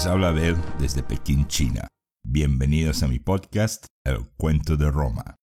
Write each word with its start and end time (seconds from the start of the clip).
Les 0.00 0.06
habla 0.06 0.28
Abel 0.28 0.56
desde 0.78 1.02
Pekín, 1.02 1.46
China. 1.46 1.86
Bienvenidos 2.26 3.02
a 3.02 3.06
mi 3.06 3.18
podcast 3.18 3.84
El 4.02 4.30
Cuento 4.38 4.78
de 4.78 4.90
Roma. 4.90 5.36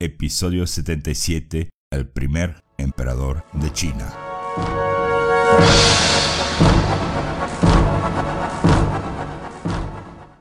Episodio 0.00 0.68
77, 0.68 1.70
El 1.90 2.08
primer 2.08 2.62
emperador 2.78 3.44
de 3.54 3.72
China. 3.72 4.14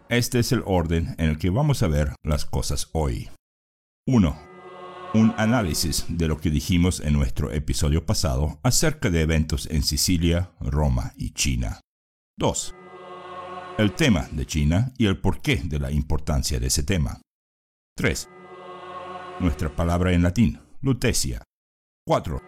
Este 0.10 0.38
es 0.38 0.52
el 0.52 0.62
orden 0.68 1.16
en 1.18 1.32
el 1.32 1.40
que 1.40 1.50
vamos 1.50 1.82
a 1.82 1.88
ver 1.88 2.14
las 2.24 2.46
cosas 2.46 2.92
hoy. 2.94 3.32
1. 4.06 4.38
Un 5.16 5.34
análisis 5.38 6.06
de 6.08 6.28
lo 6.28 6.38
que 6.38 6.52
dijimos 6.52 7.00
en 7.00 7.14
nuestro 7.14 7.52
episodio 7.52 8.06
pasado 8.06 8.60
acerca 8.62 9.10
de 9.10 9.22
eventos 9.24 9.68
en 9.72 9.82
Sicilia, 9.82 10.52
Roma 10.60 11.14
y 11.18 11.32
China. 11.32 11.80
2. 12.38 12.76
El 13.78 13.92
tema 13.92 14.30
de 14.32 14.46
China 14.46 14.94
y 14.98 15.06
el 15.06 15.18
porqué 15.18 15.58
de 15.58 15.80
la 15.80 15.92
importancia 15.92 16.62
de 16.62 16.68
ese 16.68 16.84
tema. 16.84 17.20
3. 17.98 18.30
Nuestra 19.42 19.76
palabra 19.76 20.14
en 20.14 20.24
latín, 20.24 20.62
lutecia. 20.82 21.44
4 22.08 22.42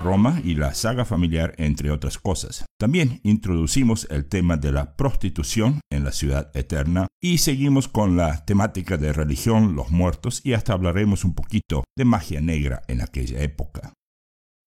Roma 0.00 0.40
y 0.44 0.54
la 0.54 0.74
saga 0.74 1.04
familiar, 1.04 1.54
entre 1.58 1.90
otras 1.90 2.18
cosas. 2.18 2.64
También 2.78 3.20
introducimos 3.24 4.06
el 4.10 4.26
tema 4.26 4.56
de 4.56 4.70
la 4.70 4.96
prostitución 4.96 5.80
en 5.90 6.04
la 6.04 6.12
ciudad 6.12 6.56
eterna 6.56 7.08
y 7.20 7.38
seguimos 7.38 7.88
con 7.88 8.16
la 8.16 8.44
temática 8.44 8.96
de 8.96 9.12
religión, 9.12 9.74
los 9.74 9.90
muertos 9.90 10.40
y 10.44 10.52
hasta 10.52 10.72
hablaremos 10.72 11.24
un 11.24 11.34
poquito 11.34 11.82
de 11.96 12.04
magia 12.04 12.40
negra 12.40 12.82
en 12.86 13.02
aquella 13.02 13.42
época. 13.42 13.92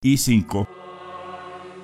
Y 0.04 0.18
5. 0.18 0.68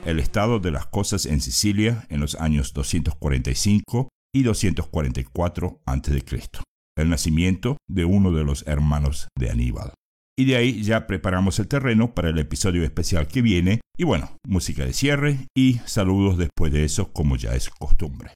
El 0.03 0.19
estado 0.19 0.59
de 0.59 0.71
las 0.71 0.87
cosas 0.87 1.27
en 1.27 1.41
Sicilia 1.41 2.07
en 2.09 2.21
los 2.21 2.33
años 2.35 2.73
245 2.73 4.09
y 4.33 4.41
244 4.41 5.81
a.C. 5.85 6.23
El 6.97 7.09
nacimiento 7.09 7.77
de 7.87 8.05
uno 8.05 8.31
de 8.31 8.43
los 8.43 8.65
hermanos 8.67 9.27
de 9.37 9.51
Aníbal. 9.51 9.93
Y 10.37 10.45
de 10.45 10.55
ahí 10.55 10.81
ya 10.81 11.05
preparamos 11.05 11.59
el 11.59 11.67
terreno 11.67 12.15
para 12.15 12.29
el 12.29 12.39
episodio 12.39 12.83
especial 12.83 13.27
que 13.27 13.43
viene. 13.43 13.81
Y 13.95 14.03
bueno, 14.03 14.37
música 14.43 14.85
de 14.85 14.93
cierre 14.93 15.47
y 15.55 15.79
saludos 15.85 16.39
después 16.39 16.73
de 16.73 16.83
eso 16.83 17.13
como 17.13 17.35
ya 17.35 17.53
es 17.53 17.69
costumbre. 17.69 18.33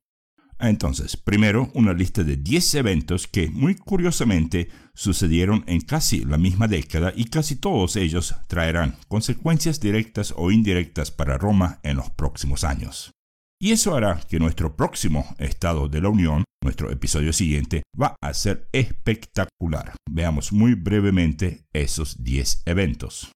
Entonces, 0.59 1.17
primero 1.17 1.69
una 1.73 1.93
lista 1.93 2.23
de 2.23 2.37
10 2.37 2.75
eventos 2.75 3.27
que 3.27 3.49
muy 3.49 3.75
curiosamente 3.75 4.69
sucedieron 4.93 5.63
en 5.67 5.81
casi 5.81 6.23
la 6.23 6.37
misma 6.37 6.67
década 6.67 7.11
y 7.15 7.25
casi 7.25 7.57
todos 7.57 7.97
ellos 7.97 8.35
traerán 8.47 8.97
consecuencias 9.07 9.79
directas 9.79 10.33
o 10.35 10.51
indirectas 10.51 11.11
para 11.11 11.37
Roma 11.37 11.79
en 11.83 11.97
los 11.97 12.09
próximos 12.09 12.63
años. 12.63 13.11
Y 13.59 13.71
eso 13.71 13.95
hará 13.95 14.21
que 14.29 14.39
nuestro 14.39 14.75
próximo 14.75 15.35
Estado 15.39 15.87
de 15.87 16.01
la 16.01 16.09
Unión, 16.09 16.43
nuestro 16.63 16.91
episodio 16.91 17.33
siguiente, 17.33 17.83
va 17.99 18.15
a 18.21 18.33
ser 18.33 18.67
espectacular. 18.73 19.93
Veamos 20.09 20.51
muy 20.51 20.73
brevemente 20.75 21.65
esos 21.73 22.23
10 22.23 22.63
eventos. 22.65 23.31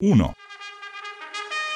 1. 0.00 0.34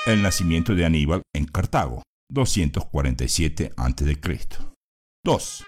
El 0.06 0.22
nacimiento 0.22 0.74
de 0.74 0.84
Aníbal 0.84 1.22
en 1.34 1.46
Cartago, 1.46 2.02
247 2.30 3.72
a.C. 3.76 4.18
2. 5.24 5.64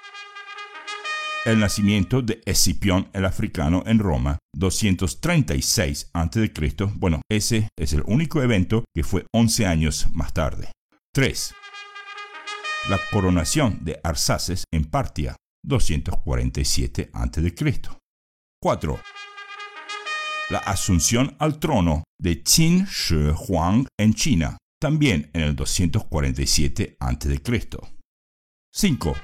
El 1.46 1.60
nacimiento 1.60 2.22
de 2.22 2.40
Escipión 2.44 3.08
el 3.12 3.24
africano 3.24 3.84
en 3.86 3.98
Roma, 3.98 4.38
236 4.54 6.10
a.C. 6.12 6.52
Bueno, 6.94 7.22
ese 7.30 7.68
es 7.78 7.92
el 7.92 8.02
único 8.06 8.42
evento 8.42 8.84
que 8.94 9.04
fue 9.04 9.27
11 9.32 9.66
años 9.66 10.06
más 10.12 10.32
tarde. 10.32 10.72
3 11.14 11.54
la 12.88 13.00
coronación 13.10 13.84
de 13.84 13.98
Arsaces 14.02 14.64
en 14.72 14.84
Partia, 14.84 15.36
247 15.64 17.11
a.C. 17.12 17.55
4. 18.62 19.00
La 20.50 20.58
asunción 20.58 21.34
al 21.40 21.58
trono 21.58 22.05
de 22.20 22.42
Qin 22.42 22.86
Shi 22.86 23.33
Huang 23.48 23.89
en 23.98 24.14
China, 24.14 24.56
también 24.81 25.31
en 25.33 25.42
el 25.42 25.57
247 25.57 26.97
a.C. 27.01 27.41
5. 28.73 29.17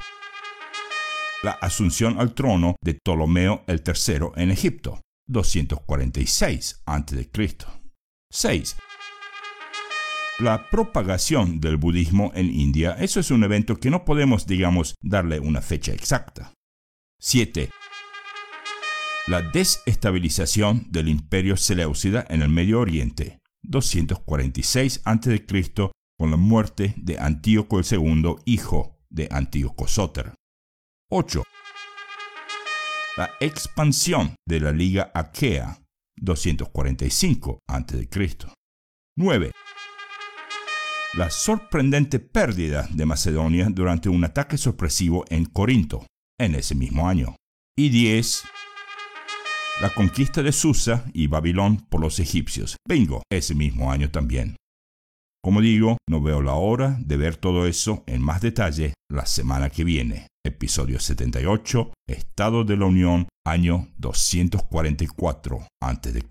La 1.43 1.51
asunción 1.53 2.19
al 2.19 2.35
trono 2.35 2.77
de 2.83 2.95
Ptolomeo 2.95 3.65
el 3.67 3.83
III 3.85 4.33
en 4.37 4.51
Egipto, 4.51 5.01
246 5.27 6.83
a.C. 6.87 7.31
6 8.31 8.77
la 10.43 10.69
propagación 10.71 11.61
del 11.61 11.77
budismo 11.77 12.33
en 12.34 12.53
India, 12.53 12.97
eso 12.99 13.21
es 13.21 13.31
un 13.31 13.45
evento 13.45 13.77
que 13.77 13.91
no 13.91 14.05
podemos, 14.05 14.47
digamos, 14.47 14.97
darle 15.01 15.39
una 15.39 15.61
fecha 15.61 15.93
exacta. 15.93 16.53
7. 17.21 17.71
La 19.29 19.43
desestabilización 19.43 20.87
del 20.91 21.09
imperio 21.09 21.57
Seleucida 21.57 22.27
en 22.29 22.43
el 22.43 22.49
Medio 22.49 22.81
Oriente, 22.81 23.39
246 23.62 25.03
a.C., 25.05 25.91
con 26.19 26.31
la 26.31 26.37
muerte 26.37 26.95
de 26.97 27.19
Antíoco 27.19 27.81
II, 27.81 28.37
hijo 28.45 28.99
de 29.11 29.28
Antíoco 29.31 29.89
Sóter. 29.89 30.34
8. 31.11 31.43
La 33.17 33.31
expansión 33.41 34.34
de 34.47 34.61
la 34.61 34.72
Liga 34.72 35.11
Aquea, 35.15 35.83
245 36.17 37.59
a.C. 37.69 38.09
9 39.17 39.53
la 41.15 41.28
sorprendente 41.28 42.21
pérdida 42.21 42.89
de 42.91 43.05
Macedonia 43.05 43.69
durante 43.71 44.09
un 44.09 44.25
ataque 44.25 44.56
sorpresivo 44.56 45.25
en 45.28 45.45
Corinto 45.45 46.06
en 46.39 46.55
ese 46.55 46.75
mismo 46.75 47.06
año. 47.06 47.37
Y 47.77 47.91
10. 47.91 48.45
La 49.81 49.93
conquista 49.93 50.43
de 50.43 50.53
Susa 50.53 51.05
y 51.12 51.27
Babilón 51.27 51.78
por 51.88 52.00
los 52.00 52.21
egipcios. 52.21 52.77
Bingo, 52.87 53.22
ese 53.33 53.55
mismo 53.55 53.91
año 53.91 54.10
también. 54.10 54.56
Como 55.43 55.60
digo, 55.60 55.97
no 56.09 56.21
veo 56.21 56.41
la 56.41 56.55
hora 56.55 56.97
de 57.00 57.16
ver 57.16 57.37
todo 57.37 57.66
eso 57.66 58.05
en 58.06 58.22
más 58.22 58.41
detalle 58.41 58.94
la 59.10 59.27
semana 59.27 59.71
que 59.71 59.83
viene. 59.83 60.28
Episodio 60.44 61.00
78, 61.00 61.93
Estado 62.09 62.65
de 62.65 62.77
la 62.77 62.87
Unión, 62.87 63.27
año 63.44 63.88
244 63.97 65.66
a.C. 65.83 66.22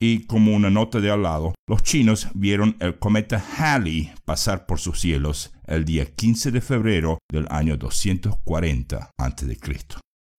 Y 0.00 0.26
como 0.26 0.54
una 0.54 0.70
nota 0.70 1.00
de 1.00 1.10
al 1.10 1.24
lado, 1.24 1.54
los 1.68 1.82
chinos 1.82 2.28
vieron 2.34 2.76
el 2.80 2.98
cometa 2.98 3.42
Halley 3.58 4.12
pasar 4.24 4.66
por 4.66 4.78
sus 4.78 5.00
cielos 5.00 5.52
el 5.66 5.84
día 5.84 6.06
15 6.06 6.52
de 6.52 6.60
febrero 6.60 7.18
del 7.30 7.46
año 7.50 7.76
240 7.76 9.10
a.C. 9.18 9.58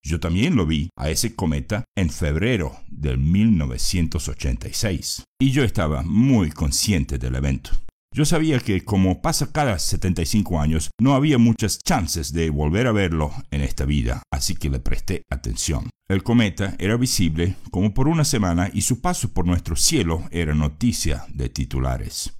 Yo 0.03 0.19
también 0.19 0.55
lo 0.55 0.65
vi 0.65 0.89
a 0.97 1.09
ese 1.09 1.35
cometa 1.35 1.83
en 1.97 2.09
febrero 2.09 2.77
del 2.89 3.17
1986 3.17 5.23
y 5.39 5.51
yo 5.51 5.63
estaba 5.63 6.03
muy 6.03 6.51
consciente 6.51 7.17
del 7.17 7.35
evento. 7.35 7.71
Yo 8.13 8.25
sabía 8.25 8.59
que 8.59 8.83
como 8.83 9.21
pasa 9.21 9.51
cada 9.51 9.77
75 9.77 10.59
años, 10.59 10.89
no 10.99 11.13
había 11.13 11.37
muchas 11.37 11.79
chances 11.79 12.33
de 12.33 12.49
volver 12.49 12.87
a 12.87 12.91
verlo 12.91 13.31
en 13.51 13.61
esta 13.61 13.85
vida, 13.85 14.23
así 14.31 14.55
que 14.55 14.69
le 14.69 14.79
presté 14.79 15.23
atención. 15.29 15.89
El 16.09 16.23
cometa 16.23 16.75
era 16.79 16.95
visible 16.95 17.55
como 17.69 17.93
por 17.93 18.07
una 18.07 18.23
semana 18.23 18.71
y 18.73 18.81
su 18.81 19.01
paso 19.01 19.33
por 19.33 19.45
nuestro 19.45 19.75
cielo 19.75 20.23
era 20.31 20.55
noticia 20.55 21.25
de 21.29 21.49
titulares. 21.49 22.33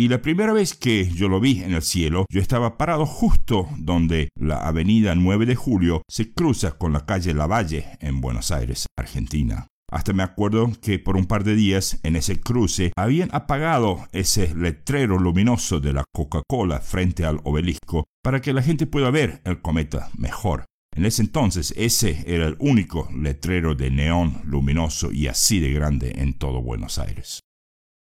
Y 0.00 0.08
la 0.08 0.22
primera 0.22 0.54
vez 0.54 0.72
que 0.72 1.10
yo 1.10 1.28
lo 1.28 1.40
vi 1.40 1.62
en 1.62 1.74
el 1.74 1.82
cielo, 1.82 2.24
yo 2.30 2.40
estaba 2.40 2.78
parado 2.78 3.04
justo 3.04 3.68
donde 3.76 4.30
la 4.34 4.66
avenida 4.66 5.14
9 5.14 5.44
de 5.44 5.54
Julio 5.54 6.00
se 6.08 6.32
cruza 6.32 6.78
con 6.78 6.94
la 6.94 7.04
calle 7.04 7.34
Lavalle 7.34 7.98
en 8.00 8.22
Buenos 8.22 8.50
Aires, 8.50 8.86
Argentina. 8.96 9.66
Hasta 9.92 10.14
me 10.14 10.22
acuerdo 10.22 10.72
que 10.80 10.98
por 10.98 11.18
un 11.18 11.26
par 11.26 11.44
de 11.44 11.54
días 11.54 12.00
en 12.02 12.16
ese 12.16 12.40
cruce 12.40 12.94
habían 12.96 13.28
apagado 13.34 14.08
ese 14.12 14.54
letrero 14.54 15.18
luminoso 15.18 15.80
de 15.80 15.92
la 15.92 16.04
Coca-Cola 16.14 16.80
frente 16.80 17.26
al 17.26 17.42
obelisco 17.44 18.06
para 18.22 18.40
que 18.40 18.54
la 18.54 18.62
gente 18.62 18.86
pueda 18.86 19.10
ver 19.10 19.42
el 19.44 19.60
cometa 19.60 20.08
mejor. 20.16 20.64
En 20.96 21.04
ese 21.04 21.20
entonces 21.20 21.74
ese 21.76 22.24
era 22.26 22.46
el 22.46 22.56
único 22.58 23.06
letrero 23.14 23.74
de 23.74 23.90
neón 23.90 24.40
luminoso 24.46 25.12
y 25.12 25.26
así 25.26 25.60
de 25.60 25.74
grande 25.74 26.14
en 26.16 26.38
todo 26.38 26.62
Buenos 26.62 26.98
Aires. 26.98 27.42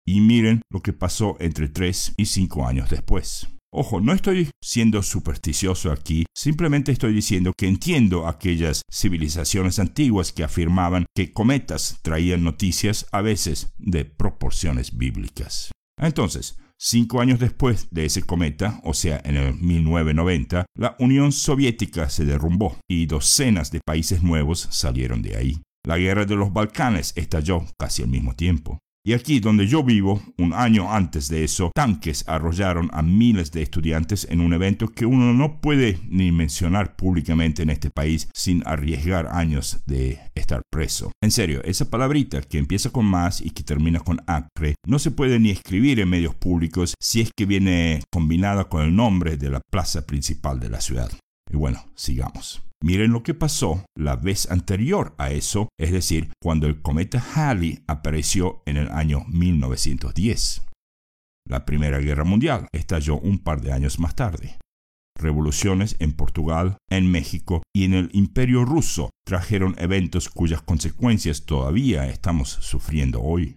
Y 0.06 0.20
miren 0.20 0.62
lo 0.70 0.80
que 0.80 0.92
pasó 0.92 1.36
entre 1.40 1.68
tres 1.68 2.14
y 2.16 2.26
cinco 2.26 2.66
años 2.66 2.88
después. 2.88 3.48
Ojo, 3.72 4.00
no 4.00 4.12
estoy 4.12 4.48
siendo 4.62 5.02
supersticioso 5.02 5.90
aquí, 5.90 6.24
simplemente 6.34 6.92
estoy 6.92 7.12
diciendo 7.12 7.52
que 7.56 7.66
entiendo 7.66 8.26
aquellas 8.26 8.82
civilizaciones 8.90 9.78
antiguas 9.78 10.32
que 10.32 10.44
afirmaban 10.44 11.06
que 11.14 11.32
cometas 11.32 11.98
traían 12.02 12.44
noticias 12.44 13.06
a 13.12 13.20
veces 13.20 13.74
de 13.78 14.04
proporciones 14.04 14.96
bíblicas. 14.96 15.72
Entonces, 16.00 16.56
Cinco 16.78 17.22
años 17.22 17.38
después 17.38 17.88
de 17.90 18.04
ese 18.04 18.22
cometa, 18.22 18.82
o 18.84 18.92
sea, 18.92 19.22
en 19.24 19.36
el 19.36 19.54
1990, 19.54 20.66
la 20.76 20.94
Unión 20.98 21.32
Soviética 21.32 22.10
se 22.10 22.26
derrumbó 22.26 22.76
y 22.86 23.06
docenas 23.06 23.70
de 23.70 23.80
países 23.80 24.22
nuevos 24.22 24.68
salieron 24.70 25.22
de 25.22 25.38
ahí. 25.38 25.62
La 25.86 25.96
guerra 25.96 26.26
de 26.26 26.36
los 26.36 26.52
Balcanes 26.52 27.14
estalló 27.16 27.64
casi 27.78 28.02
al 28.02 28.08
mismo 28.08 28.34
tiempo. 28.34 28.78
Y 29.06 29.12
aquí 29.12 29.38
donde 29.38 29.68
yo 29.68 29.84
vivo, 29.84 30.20
un 30.36 30.52
año 30.52 30.92
antes 30.92 31.28
de 31.28 31.44
eso, 31.44 31.70
tanques 31.72 32.24
arrollaron 32.26 32.90
a 32.92 33.02
miles 33.02 33.52
de 33.52 33.62
estudiantes 33.62 34.26
en 34.28 34.40
un 34.40 34.52
evento 34.52 34.88
que 34.88 35.06
uno 35.06 35.32
no 35.32 35.60
puede 35.60 36.00
ni 36.08 36.32
mencionar 36.32 36.96
públicamente 36.96 37.62
en 37.62 37.70
este 37.70 37.88
país 37.88 38.28
sin 38.34 38.64
arriesgar 38.66 39.28
años 39.30 39.78
de 39.86 40.18
estar 40.34 40.62
preso. 40.72 41.12
En 41.22 41.30
serio, 41.30 41.62
esa 41.62 41.88
palabrita 41.88 42.40
que 42.40 42.58
empieza 42.58 42.90
con 42.90 43.06
más 43.06 43.40
y 43.40 43.50
que 43.50 43.62
termina 43.62 44.00
con 44.00 44.22
acre 44.26 44.74
no 44.84 44.98
se 44.98 45.12
puede 45.12 45.38
ni 45.38 45.50
escribir 45.50 46.00
en 46.00 46.08
medios 46.08 46.34
públicos 46.34 46.94
si 47.00 47.20
es 47.20 47.30
que 47.30 47.46
viene 47.46 48.02
combinada 48.12 48.64
con 48.64 48.82
el 48.82 48.96
nombre 48.96 49.36
de 49.36 49.50
la 49.50 49.60
plaza 49.70 50.04
principal 50.04 50.58
de 50.58 50.70
la 50.70 50.80
ciudad. 50.80 51.12
Y 51.50 51.56
bueno, 51.56 51.84
sigamos. 51.94 52.62
Miren 52.82 53.12
lo 53.12 53.22
que 53.22 53.34
pasó 53.34 53.84
la 53.96 54.16
vez 54.16 54.50
anterior 54.50 55.14
a 55.18 55.30
eso, 55.30 55.68
es 55.78 55.92
decir, 55.92 56.30
cuando 56.42 56.66
el 56.66 56.82
cometa 56.82 57.24
Halley 57.34 57.82
apareció 57.86 58.62
en 58.66 58.76
el 58.76 58.90
año 58.90 59.24
1910. 59.28 60.62
La 61.48 61.64
Primera 61.64 61.98
Guerra 61.98 62.24
Mundial 62.24 62.68
estalló 62.72 63.18
un 63.18 63.38
par 63.38 63.62
de 63.62 63.72
años 63.72 63.98
más 63.98 64.14
tarde. 64.14 64.58
Revoluciones 65.18 65.96
en 66.00 66.12
Portugal, 66.12 66.76
en 66.90 67.10
México 67.10 67.62
y 67.74 67.84
en 67.84 67.94
el 67.94 68.10
Imperio 68.12 68.66
ruso 68.66 69.10
trajeron 69.24 69.74
eventos 69.78 70.28
cuyas 70.28 70.60
consecuencias 70.60 71.46
todavía 71.46 72.06
estamos 72.08 72.50
sufriendo 72.50 73.22
hoy. 73.22 73.56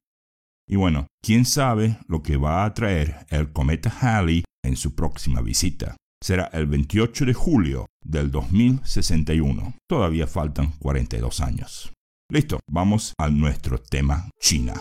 Y 0.68 0.78
bueno, 0.78 1.08
quién 1.22 1.44
sabe 1.44 1.98
lo 2.08 2.24
que 2.24 2.38
va 2.38 2.64
a 2.64 2.74
traer 2.74 3.26
el 3.30 3.52
cometa 3.52 3.90
Halley 3.90 4.46
en 4.64 4.78
su 4.78 4.96
próxima 4.96 5.42
visita 5.42 5.98
será 6.22 6.50
el 6.54 6.68
28 6.68 7.26
de 7.26 7.34
julio 7.34 7.86
del 8.04 8.32
2061. 8.32 9.76
Todavía 9.88 10.28
faltan 10.28 10.72
42 10.80 11.42
años. 11.42 11.92
Listo, 12.32 12.60
vamos 12.68 13.14
a 13.18 13.30
nuestro 13.30 13.80
tema 13.80 14.30
China. 14.40 14.74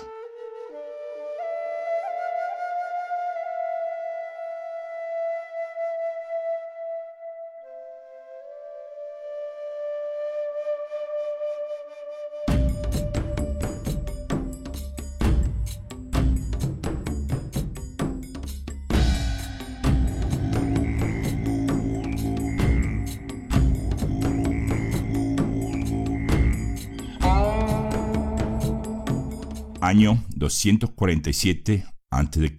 247 30.39 31.85
a.C. 32.11 32.57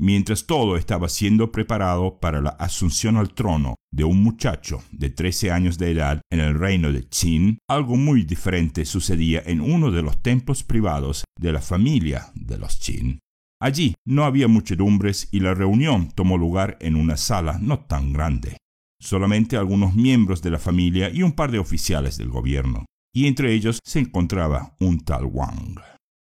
Mientras 0.00 0.46
todo 0.46 0.76
estaba 0.76 1.08
siendo 1.08 1.50
preparado 1.50 2.20
para 2.20 2.40
la 2.40 2.50
asunción 2.50 3.16
al 3.16 3.34
trono 3.34 3.74
de 3.92 4.04
un 4.04 4.22
muchacho 4.22 4.84
de 4.92 5.10
13 5.10 5.50
años 5.50 5.76
de 5.76 5.90
edad 5.90 6.20
en 6.30 6.38
el 6.38 6.56
reino 6.56 6.92
de 6.92 7.08
Qin, 7.08 7.58
algo 7.68 7.96
muy 7.96 8.22
diferente 8.22 8.84
sucedía 8.84 9.42
en 9.44 9.60
uno 9.60 9.90
de 9.90 10.02
los 10.02 10.22
templos 10.22 10.62
privados 10.62 11.24
de 11.36 11.52
la 11.52 11.60
familia 11.60 12.30
de 12.34 12.58
los 12.58 12.76
Qin. 12.76 13.18
Allí 13.60 13.94
no 14.06 14.24
había 14.24 14.46
muchedumbres 14.46 15.28
y 15.32 15.40
la 15.40 15.52
reunión 15.52 16.12
tomó 16.12 16.38
lugar 16.38 16.76
en 16.80 16.94
una 16.94 17.16
sala 17.16 17.58
no 17.60 17.80
tan 17.80 18.12
grande. 18.12 18.56
Solamente 19.00 19.56
algunos 19.56 19.94
miembros 19.96 20.42
de 20.42 20.50
la 20.50 20.60
familia 20.60 21.10
y 21.10 21.24
un 21.24 21.32
par 21.32 21.50
de 21.50 21.58
oficiales 21.58 22.18
del 22.18 22.28
gobierno, 22.28 22.84
y 23.12 23.26
entre 23.26 23.52
ellos 23.52 23.80
se 23.84 23.98
encontraba 23.98 24.76
un 24.78 25.00
tal 25.00 25.24
Wang. 25.24 25.80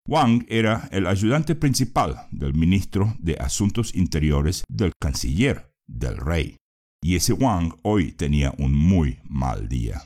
Wang 0.10 0.44
era 0.50 0.90
el 0.92 1.06
ayudante 1.06 1.54
principal 1.54 2.26
del 2.32 2.56
ministro 2.56 3.14
de 3.20 3.38
Asuntos 3.40 3.94
Interiores 3.94 4.64
del 4.68 4.92
canciller 5.00 5.72
del 5.88 6.18
rey. 6.18 6.58
Y 7.00 7.16
ese 7.16 7.34
Wang 7.34 7.76
hoy 7.84 8.14
tenía 8.14 8.52
un 8.58 8.74
muy 8.74 9.20
mal 9.24 9.70
día. 9.70 10.02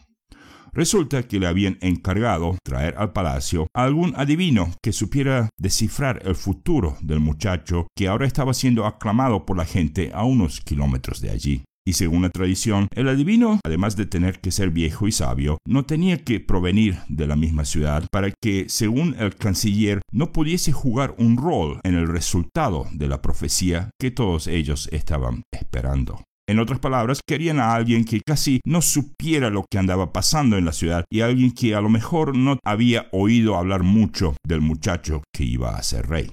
Resulta 0.74 1.24
que 1.24 1.40
le 1.40 1.48
habían 1.48 1.78
encargado 1.80 2.58
traer 2.66 2.96
al 2.98 3.14
palacio 3.14 3.68
a 3.74 3.84
algún 3.84 4.14
adivino 4.18 4.74
que 4.82 4.92
supiera 4.92 5.48
descifrar 5.58 6.22
el 6.26 6.36
futuro 6.36 6.98
del 7.00 7.22
muchacho 7.22 7.88
que 7.96 8.10
ahora 8.10 8.28
estaba 8.28 8.54
siendo 8.54 8.86
aclamado 8.86 9.46
por 9.46 9.56
la 9.56 9.64
gente 9.64 10.12
a 10.14 10.26
unos 10.26 10.60
kilómetros 10.60 11.22
de 11.22 11.30
allí. 11.30 11.64
Y 11.86 11.94
según 11.94 12.22
la 12.22 12.30
tradición, 12.30 12.88
el 12.96 13.10
adivino, 13.10 13.60
además 13.66 13.98
de 13.98 14.06
tener 14.06 14.40
que 14.40 14.52
ser 14.52 14.70
viejo 14.70 15.08
y 15.08 15.12
sabio, 15.12 15.58
no 15.68 15.84
tenía 15.86 16.24
que 16.24 16.40
provenir 16.40 17.00
de 17.10 17.28
la 17.28 17.36
misma 17.36 17.66
ciudad 17.66 18.08
para 18.12 18.32
que, 18.32 18.66
según 18.70 19.16
el 19.20 19.36
canciller, 19.36 20.02
no 20.12 20.32
pudiese 20.32 20.72
jugar 20.72 21.14
un 21.18 21.38
rol 21.38 21.80
en 21.84 21.96
el 21.96 22.08
resultado 22.08 22.88
de 22.94 23.08
la 23.08 23.22
profecía 23.22 23.90
que 24.00 24.12
todos 24.12 24.48
ellos 24.48 24.88
estaban 24.92 25.44
esperando. 25.52 26.24
En 26.48 26.60
otras 26.60 26.80
palabras, 26.80 27.22
querían 27.26 27.60
a 27.60 27.74
alguien 27.74 28.04
que 28.04 28.22
casi 28.22 28.60
no 28.66 28.82
supiera 28.82 29.50
lo 29.50 29.66
que 29.70 29.78
andaba 29.78 30.12
pasando 30.12 30.58
en 30.58 30.66
la 30.66 30.74
ciudad 30.74 31.06
y 31.10 31.22
alguien 31.22 31.54
que 31.54 31.74
a 31.74 31.80
lo 31.80 31.90
mejor 31.90 32.36
no 32.36 32.60
había 32.66 33.08
oído 33.12 33.56
hablar 33.56 33.84
mucho 33.84 34.36
del 34.46 34.60
muchacho 34.60 35.24
que 35.34 35.46
iba 35.46 35.78
a 35.78 35.84
ser 35.84 36.08
rey. 36.08 36.32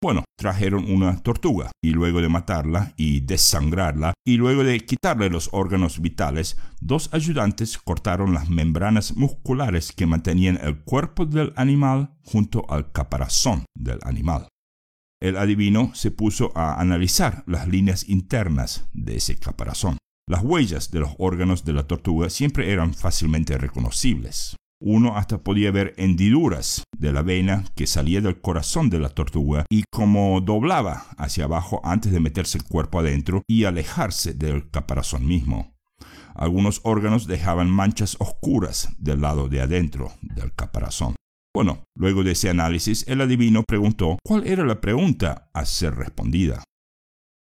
Bueno, 0.00 0.22
trajeron 0.36 0.88
una 0.92 1.20
tortuga 1.22 1.72
y 1.82 1.90
luego 1.90 2.20
de 2.20 2.28
matarla 2.28 2.94
y 2.96 3.20
desangrarla 3.20 4.14
y 4.24 4.36
luego 4.36 4.62
de 4.62 4.78
quitarle 4.78 5.28
los 5.28 5.48
órganos 5.52 6.00
vitales, 6.00 6.56
dos 6.80 7.10
ayudantes 7.12 7.78
cortaron 7.78 8.32
las 8.32 8.48
membranas 8.48 9.16
musculares 9.16 9.90
que 9.90 10.06
mantenían 10.06 10.60
el 10.62 10.78
cuerpo 10.84 11.26
del 11.26 11.52
animal 11.56 12.14
junto 12.22 12.64
al 12.70 12.92
caparazón 12.92 13.64
del 13.76 13.98
animal. 14.02 14.46
El 15.20 15.36
adivino 15.36 15.90
se 15.94 16.12
puso 16.12 16.52
a 16.56 16.80
analizar 16.80 17.42
las 17.48 17.66
líneas 17.66 18.08
internas 18.08 18.88
de 18.92 19.16
ese 19.16 19.36
caparazón. 19.36 19.98
Las 20.28 20.44
huellas 20.44 20.92
de 20.92 21.00
los 21.00 21.10
órganos 21.18 21.64
de 21.64 21.72
la 21.72 21.88
tortuga 21.88 22.30
siempre 22.30 22.70
eran 22.70 22.94
fácilmente 22.94 23.58
reconocibles. 23.58 24.54
Uno 24.80 25.16
hasta 25.16 25.38
podía 25.38 25.72
ver 25.72 25.94
hendiduras 25.96 26.84
de 26.96 27.12
la 27.12 27.22
vena 27.22 27.64
que 27.74 27.88
salía 27.88 28.20
del 28.20 28.40
corazón 28.40 28.90
de 28.90 29.00
la 29.00 29.08
tortuga 29.08 29.66
y 29.68 29.82
como 29.90 30.40
doblaba 30.40 31.06
hacia 31.16 31.44
abajo 31.44 31.80
antes 31.82 32.12
de 32.12 32.20
meterse 32.20 32.58
el 32.58 32.64
cuerpo 32.64 33.00
adentro 33.00 33.42
y 33.48 33.64
alejarse 33.64 34.34
del 34.34 34.70
caparazón 34.70 35.26
mismo. 35.26 35.74
Algunos 36.34 36.80
órganos 36.84 37.26
dejaban 37.26 37.68
manchas 37.68 38.16
oscuras 38.20 38.90
del 38.98 39.20
lado 39.20 39.48
de 39.48 39.60
adentro 39.60 40.12
del 40.22 40.54
caparazón. 40.54 41.16
Bueno, 41.52 41.82
luego 41.96 42.22
de 42.22 42.32
ese 42.32 42.48
análisis, 42.48 43.04
el 43.08 43.20
adivino 43.20 43.64
preguntó 43.66 44.18
cuál 44.24 44.46
era 44.46 44.64
la 44.64 44.80
pregunta 44.80 45.50
a 45.52 45.64
ser 45.64 45.96
respondida. 45.96 46.62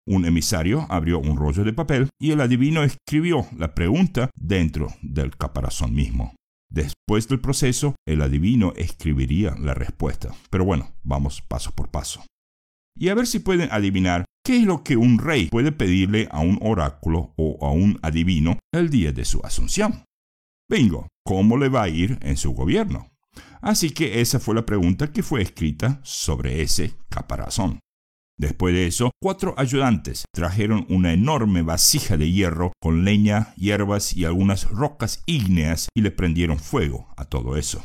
Un 0.06 0.24
emisario 0.24 0.86
abrió 0.88 1.18
un 1.18 1.36
rollo 1.36 1.64
de 1.64 1.72
papel 1.72 2.10
y 2.20 2.30
el 2.30 2.40
adivino 2.40 2.84
escribió 2.84 3.46
la 3.56 3.74
pregunta 3.74 4.30
dentro 4.36 4.94
del 5.02 5.36
caparazón 5.36 5.94
mismo. 5.94 6.34
Después 6.74 7.28
del 7.28 7.38
proceso, 7.38 7.94
el 8.04 8.20
adivino 8.20 8.72
escribiría 8.74 9.54
la 9.60 9.74
respuesta. 9.74 10.34
Pero 10.50 10.64
bueno, 10.64 10.92
vamos 11.04 11.40
paso 11.40 11.70
por 11.70 11.88
paso. 11.88 12.24
Y 12.98 13.10
a 13.10 13.14
ver 13.14 13.28
si 13.28 13.38
pueden 13.38 13.68
adivinar 13.70 14.24
qué 14.44 14.56
es 14.56 14.64
lo 14.64 14.82
que 14.82 14.96
un 14.96 15.20
rey 15.20 15.46
puede 15.46 15.70
pedirle 15.70 16.26
a 16.32 16.40
un 16.40 16.58
oráculo 16.60 17.32
o 17.36 17.64
a 17.64 17.70
un 17.70 18.00
adivino 18.02 18.58
el 18.72 18.90
día 18.90 19.12
de 19.12 19.24
su 19.24 19.40
asunción. 19.44 20.02
Bingo, 20.68 21.06
¿cómo 21.24 21.56
le 21.58 21.68
va 21.68 21.84
a 21.84 21.88
ir 21.88 22.18
en 22.22 22.36
su 22.36 22.52
gobierno? 22.54 23.08
Así 23.60 23.90
que 23.90 24.20
esa 24.20 24.40
fue 24.40 24.56
la 24.56 24.66
pregunta 24.66 25.12
que 25.12 25.22
fue 25.22 25.42
escrita 25.42 26.00
sobre 26.02 26.60
ese 26.60 26.94
caparazón. 27.08 27.78
Después 28.38 28.74
de 28.74 28.86
eso, 28.86 29.10
cuatro 29.22 29.54
ayudantes 29.56 30.24
trajeron 30.32 30.86
una 30.88 31.12
enorme 31.12 31.62
vasija 31.62 32.16
de 32.16 32.30
hierro 32.30 32.72
con 32.82 33.04
leña, 33.04 33.54
hierbas 33.56 34.16
y 34.16 34.24
algunas 34.24 34.68
rocas 34.70 35.22
ígneas 35.26 35.88
y 35.94 36.00
le 36.00 36.10
prendieron 36.10 36.58
fuego 36.58 37.08
a 37.16 37.24
todo 37.26 37.56
eso. 37.56 37.84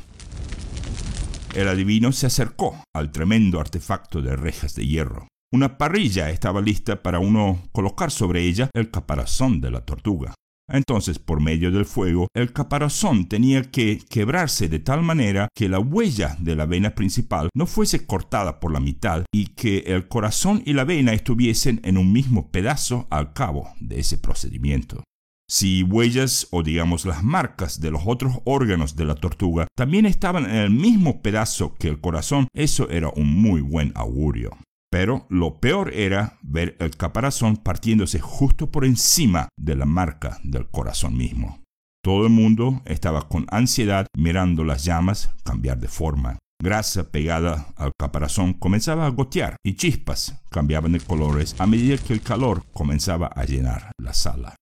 El 1.55 1.67
adivino 1.67 2.11
se 2.11 2.27
acercó 2.27 2.83
al 2.95 3.11
tremendo 3.11 3.59
artefacto 3.59 4.21
de 4.21 4.35
rejas 4.35 4.75
de 4.75 4.87
hierro. 4.87 5.27
Una 5.51 5.77
parrilla 5.77 6.29
estaba 6.29 6.61
lista 6.61 7.01
para 7.01 7.19
uno 7.19 7.63
colocar 7.71 8.11
sobre 8.11 8.43
ella 8.43 8.69
el 8.73 8.91
caparazón 8.91 9.61
de 9.61 9.71
la 9.71 9.81
tortuga. 9.81 10.35
Entonces, 10.71 11.19
por 11.19 11.41
medio 11.41 11.71
del 11.71 11.85
fuego, 11.85 12.27
el 12.35 12.53
caparazón 12.53 13.27
tenía 13.27 13.63
que 13.63 13.99
quebrarse 14.09 14.69
de 14.69 14.79
tal 14.79 15.01
manera 15.01 15.49
que 15.55 15.69
la 15.69 15.79
huella 15.79 16.35
de 16.39 16.55
la 16.55 16.65
vena 16.65 16.95
principal 16.95 17.49
no 17.55 17.65
fuese 17.65 18.05
cortada 18.05 18.59
por 18.59 18.71
la 18.71 18.79
mitad 18.79 19.23
y 19.33 19.47
que 19.47 19.79
el 19.87 20.07
corazón 20.07 20.61
y 20.65 20.73
la 20.73 20.83
vena 20.83 21.13
estuviesen 21.13 21.81
en 21.83 21.97
un 21.97 22.11
mismo 22.11 22.51
pedazo 22.51 23.07
al 23.09 23.33
cabo 23.33 23.69
de 23.79 23.99
ese 23.99 24.17
procedimiento. 24.17 25.03
Si 25.51 25.81
huellas 25.81 26.47
o 26.51 26.61
digamos 26.61 27.05
las 27.05 27.23
marcas 27.23 27.81
de 27.81 27.89
los 27.89 28.03
otros 28.05 28.33
órganos 28.45 28.95
de 28.95 29.05
la 29.05 29.15
tortuga 29.15 29.67
también 29.75 30.05
estaban 30.05 30.45
en 30.45 30.57
el 30.57 30.69
mismo 30.69 31.23
pedazo 31.23 31.75
que 31.79 31.87
el 31.87 31.99
corazón, 31.99 32.47
eso 32.53 32.87
era 32.91 33.09
un 33.09 33.41
muy 33.41 33.61
buen 33.61 33.91
augurio. 33.95 34.55
Pero 34.91 35.27
lo 35.29 35.59
peor 35.59 35.93
era 35.93 36.39
ver 36.41 36.75
el 36.79 36.95
caparazón 36.97 37.57
partiéndose 37.57 38.19
justo 38.19 38.71
por 38.71 38.85
encima 38.85 39.49
de 39.57 39.75
la 39.75 39.85
marca 39.85 40.39
del 40.43 40.67
corazón 40.67 41.15
mismo. 41.15 41.61
Todo 42.03 42.25
el 42.25 42.31
mundo 42.31 42.81
estaba 42.85 43.27
con 43.27 43.45
ansiedad 43.49 44.07
mirando 44.17 44.63
las 44.63 44.85
llamas 44.85 45.31
cambiar 45.43 45.79
de 45.79 45.89
forma. 45.89 46.39
Grasa 46.61 47.11
pegada 47.11 47.73
al 47.77 47.91
caparazón 47.97 48.53
comenzaba 48.53 49.05
a 49.05 49.09
gotear 49.09 49.55
y 49.63 49.75
chispas 49.75 50.41
cambiaban 50.49 50.93
de 50.93 50.99
colores 50.99 51.55
a 51.59 51.67
medida 51.67 51.97
que 51.97 52.13
el 52.13 52.21
calor 52.21 52.65
comenzaba 52.73 53.27
a 53.27 53.45
llenar 53.45 53.91
la 53.97 54.13
sala. 54.13 54.55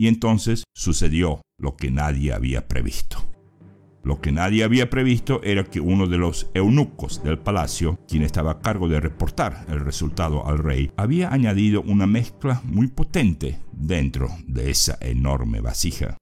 Y 0.00 0.08
entonces 0.08 0.64
sucedió 0.74 1.42
lo 1.58 1.76
que 1.76 1.90
nadie 1.90 2.32
había 2.32 2.68
previsto. 2.68 3.24
Lo 4.04 4.20
que 4.20 4.32
nadie 4.32 4.64
había 4.64 4.90
previsto 4.90 5.42
era 5.42 5.64
que 5.64 5.80
uno 5.80 6.06
de 6.06 6.18
los 6.18 6.50
eunucos 6.54 7.22
del 7.22 7.38
palacio, 7.38 7.98
quien 8.08 8.22
estaba 8.22 8.52
a 8.52 8.60
cargo 8.60 8.88
de 8.88 9.00
reportar 9.00 9.66
el 9.68 9.80
resultado 9.80 10.46
al 10.46 10.58
rey, 10.58 10.90
había 10.96 11.32
añadido 11.32 11.82
una 11.82 12.06
mezcla 12.06 12.62
muy 12.64 12.86
potente 12.86 13.58
dentro 13.72 14.28
de 14.46 14.70
esa 14.70 14.96
enorme 15.00 15.60
vasija. 15.60 16.16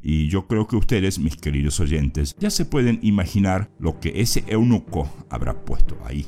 Y 0.00 0.28
yo 0.28 0.46
creo 0.46 0.68
que 0.68 0.76
ustedes, 0.76 1.18
mis 1.18 1.36
queridos 1.36 1.80
oyentes, 1.80 2.36
ya 2.38 2.50
se 2.50 2.64
pueden 2.64 3.00
imaginar 3.02 3.70
lo 3.78 3.98
que 3.98 4.20
ese 4.20 4.44
eunuco 4.46 5.10
habrá 5.28 5.64
puesto 5.64 5.98
ahí. 6.04 6.26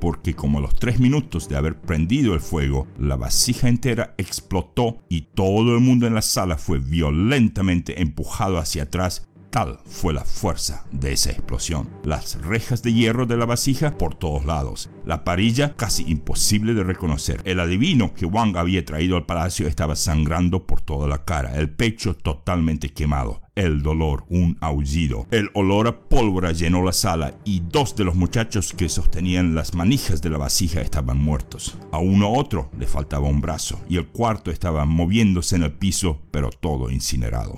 Porque 0.00 0.34
como 0.34 0.58
a 0.58 0.60
los 0.60 0.76
tres 0.76 1.00
minutos 1.00 1.48
de 1.48 1.56
haber 1.56 1.80
prendido 1.80 2.34
el 2.34 2.40
fuego, 2.40 2.86
la 2.98 3.16
vasija 3.16 3.68
entera 3.68 4.14
explotó 4.18 4.98
y 5.08 5.22
todo 5.34 5.74
el 5.74 5.80
mundo 5.80 6.06
en 6.06 6.14
la 6.14 6.22
sala 6.22 6.56
fue 6.56 6.78
violentamente 6.78 8.00
empujado 8.00 8.58
hacia 8.58 8.84
atrás 8.84 9.28
Tal 9.54 9.78
fue 9.84 10.12
la 10.12 10.24
fuerza 10.24 10.84
de 10.90 11.12
esa 11.12 11.30
explosión. 11.30 11.88
Las 12.02 12.42
rejas 12.42 12.82
de 12.82 12.92
hierro 12.92 13.24
de 13.24 13.36
la 13.36 13.46
vasija 13.46 13.96
por 13.96 14.16
todos 14.16 14.44
lados. 14.44 14.90
La 15.06 15.22
parilla 15.22 15.76
casi 15.76 16.02
imposible 16.10 16.74
de 16.74 16.82
reconocer. 16.82 17.40
El 17.44 17.60
adivino 17.60 18.14
que 18.14 18.26
Wang 18.26 18.56
había 18.56 18.84
traído 18.84 19.16
al 19.16 19.26
palacio 19.26 19.68
estaba 19.68 19.94
sangrando 19.94 20.66
por 20.66 20.80
toda 20.80 21.06
la 21.06 21.24
cara, 21.24 21.54
el 21.54 21.70
pecho 21.70 22.16
totalmente 22.16 22.88
quemado. 22.88 23.42
El 23.54 23.84
dolor, 23.84 24.24
un 24.28 24.58
aullido. 24.60 25.28
El 25.30 25.50
olor 25.54 25.86
a 25.86 26.00
pólvora 26.00 26.50
llenó 26.50 26.82
la 26.82 26.92
sala 26.92 27.36
y 27.44 27.60
dos 27.60 27.94
de 27.94 28.02
los 28.02 28.16
muchachos 28.16 28.72
que 28.72 28.88
sostenían 28.88 29.54
las 29.54 29.72
manijas 29.72 30.20
de 30.20 30.30
la 30.30 30.38
vasija 30.38 30.80
estaban 30.80 31.18
muertos. 31.18 31.78
A 31.92 31.98
uno 31.98 32.32
otro 32.32 32.72
le 32.76 32.88
faltaba 32.88 33.28
un 33.28 33.40
brazo 33.40 33.78
y 33.88 33.98
el 33.98 34.08
cuarto 34.08 34.50
estaba 34.50 34.84
moviéndose 34.84 35.54
en 35.54 35.62
el 35.62 35.72
piso, 35.74 36.18
pero 36.32 36.50
todo 36.50 36.90
incinerado. 36.90 37.56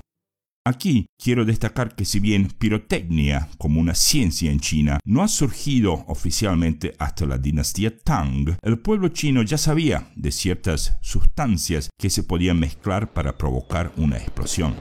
Aquí 0.66 1.06
quiero 1.16 1.44
destacar 1.44 1.94
que 1.94 2.04
si 2.04 2.18
bien 2.18 2.48
pirotecnia 2.48 3.48
como 3.56 3.80
una 3.80 3.94
ciencia 3.94 4.50
en 4.50 4.58
China 4.58 4.98
no 5.04 5.22
ha 5.22 5.28
surgido 5.28 6.04
oficialmente 6.08 6.96
hasta 6.98 7.24
la 7.24 7.38
dinastía 7.38 7.96
Tang, 7.96 8.56
el 8.62 8.80
pueblo 8.80 9.10
chino 9.10 9.42
ya 9.42 9.58
sabía 9.58 10.10
de 10.16 10.32
ciertas 10.32 10.98
sustancias 11.02 11.88
que 11.96 12.10
se 12.10 12.24
podían 12.24 12.58
mezclar 12.58 13.12
para 13.12 13.38
provocar 13.38 13.92
una 13.96 14.16
explosión. 14.16 14.74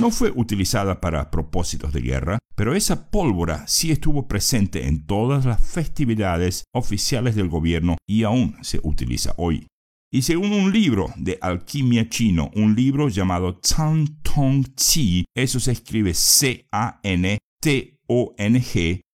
No 0.00 0.12
fue 0.12 0.32
utilizada 0.36 1.00
para 1.00 1.32
propósitos 1.32 1.92
de 1.92 2.00
guerra, 2.00 2.38
pero 2.54 2.76
esa 2.76 3.10
pólvora 3.10 3.66
sí 3.66 3.90
estuvo 3.90 4.28
presente 4.28 4.86
en 4.86 5.04
todas 5.04 5.44
las 5.44 5.60
festividades 5.60 6.62
oficiales 6.72 7.34
del 7.34 7.48
gobierno 7.48 7.96
y 8.06 8.22
aún 8.22 8.56
se 8.62 8.78
utiliza 8.84 9.34
hoy. 9.36 9.66
Y 10.14 10.20
según 10.22 10.52
un 10.52 10.70
libro 10.70 11.06
de 11.16 11.38
alquimia 11.40 12.06
chino, 12.10 12.50
un 12.54 12.74
libro 12.74 13.08
llamado 13.08 13.60
Chan 13.62 14.20
Tong 14.22 14.74
Chi, 14.76 15.24
eso 15.34 15.58
se 15.58 15.72
escribe 15.72 16.12
C-A-N-T-O-N-G, 16.12 16.60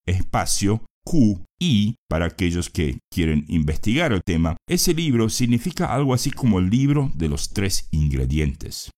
espacio 0.09 0.85
Q-I, 1.05 1.95
para 2.09 2.26
aquellos 2.26 2.69
que 2.69 2.99
quieren 3.14 3.45
investigar 3.47 4.12
el 4.12 4.23
tema, 4.26 4.57
ese 4.69 4.93
libro 4.93 5.28
significa 5.28 5.95
algo 5.95 6.14
así 6.14 6.33
como 6.33 6.59
el 6.59 6.69
libro 6.69 7.12
de 7.14 7.28
los 7.28 7.50
tres 7.50 7.87
ingredientes. 7.93 8.90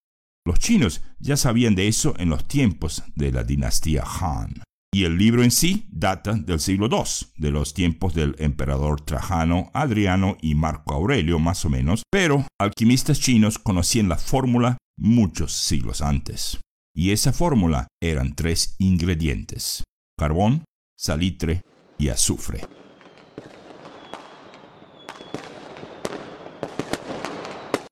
Los 0.46 0.58
chinos 0.58 1.02
ya 1.18 1.36
sabían 1.36 1.74
de 1.74 1.86
eso 1.86 2.14
en 2.16 2.30
los 2.30 2.48
tiempos 2.48 3.02
de 3.14 3.30
la 3.30 3.44
dinastía 3.44 4.04
Han. 4.04 4.62
Y 4.92 5.04
el 5.04 5.18
libro 5.18 5.44
en 5.44 5.52
sí 5.52 5.86
data 5.92 6.32
del 6.32 6.58
siglo 6.58 6.88
II, 6.90 7.28
de 7.36 7.52
los 7.52 7.74
tiempos 7.74 8.12
del 8.12 8.34
emperador 8.40 9.00
Trajano, 9.00 9.70
Adriano 9.72 10.36
y 10.42 10.56
Marco 10.56 10.94
Aurelio 10.94 11.38
más 11.38 11.64
o 11.64 11.70
menos, 11.70 12.02
pero 12.10 12.44
alquimistas 12.60 13.20
chinos 13.20 13.60
conocían 13.60 14.08
la 14.08 14.16
fórmula 14.16 14.78
muchos 14.98 15.52
siglos 15.52 16.02
antes. 16.02 16.58
Y 16.92 17.12
esa 17.12 17.32
fórmula 17.32 17.86
eran 18.02 18.34
tres 18.34 18.74
ingredientes, 18.78 19.84
carbón, 20.18 20.64
salitre 20.98 21.62
y 21.96 22.08
azufre. 22.08 22.60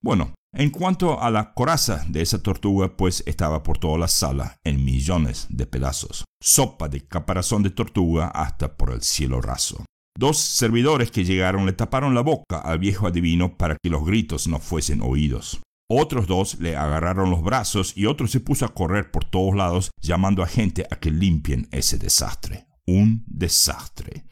Bueno, 0.02 0.34
en 0.52 0.70
cuanto 0.70 1.22
a 1.22 1.30
la 1.30 1.54
coraza 1.54 2.04
de 2.08 2.22
esa 2.22 2.42
tortuga, 2.42 2.96
pues 2.96 3.22
estaba 3.26 3.62
por 3.62 3.78
toda 3.78 3.98
la 3.98 4.08
sala, 4.08 4.56
en 4.64 4.84
millones 4.84 5.46
de 5.48 5.66
pedazos. 5.66 6.24
Sopa 6.40 6.88
de 6.88 7.06
caparazón 7.06 7.62
de 7.62 7.70
tortuga 7.70 8.28
hasta 8.28 8.76
por 8.76 8.92
el 8.92 9.02
cielo 9.02 9.40
raso. 9.40 9.84
Dos 10.16 10.38
servidores 10.38 11.10
que 11.10 11.24
llegaron 11.24 11.66
le 11.66 11.72
taparon 11.72 12.14
la 12.14 12.20
boca 12.20 12.58
al 12.58 12.78
viejo 12.78 13.06
adivino 13.06 13.56
para 13.56 13.76
que 13.82 13.90
los 13.90 14.04
gritos 14.04 14.46
no 14.46 14.60
fuesen 14.60 15.02
oídos. 15.02 15.60
Otros 15.90 16.26
dos 16.26 16.60
le 16.60 16.76
agarraron 16.76 17.30
los 17.30 17.42
brazos 17.42 17.96
y 17.96 18.06
otro 18.06 18.26
se 18.26 18.40
puso 18.40 18.64
a 18.64 18.74
correr 18.74 19.10
por 19.10 19.24
todos 19.24 19.56
lados 19.56 19.90
llamando 20.00 20.42
a 20.42 20.46
gente 20.46 20.86
a 20.90 20.96
que 20.96 21.10
limpien 21.10 21.68
ese 21.72 21.98
desastre. 21.98 22.67
Un 22.88 23.22
desastre. 23.26 24.24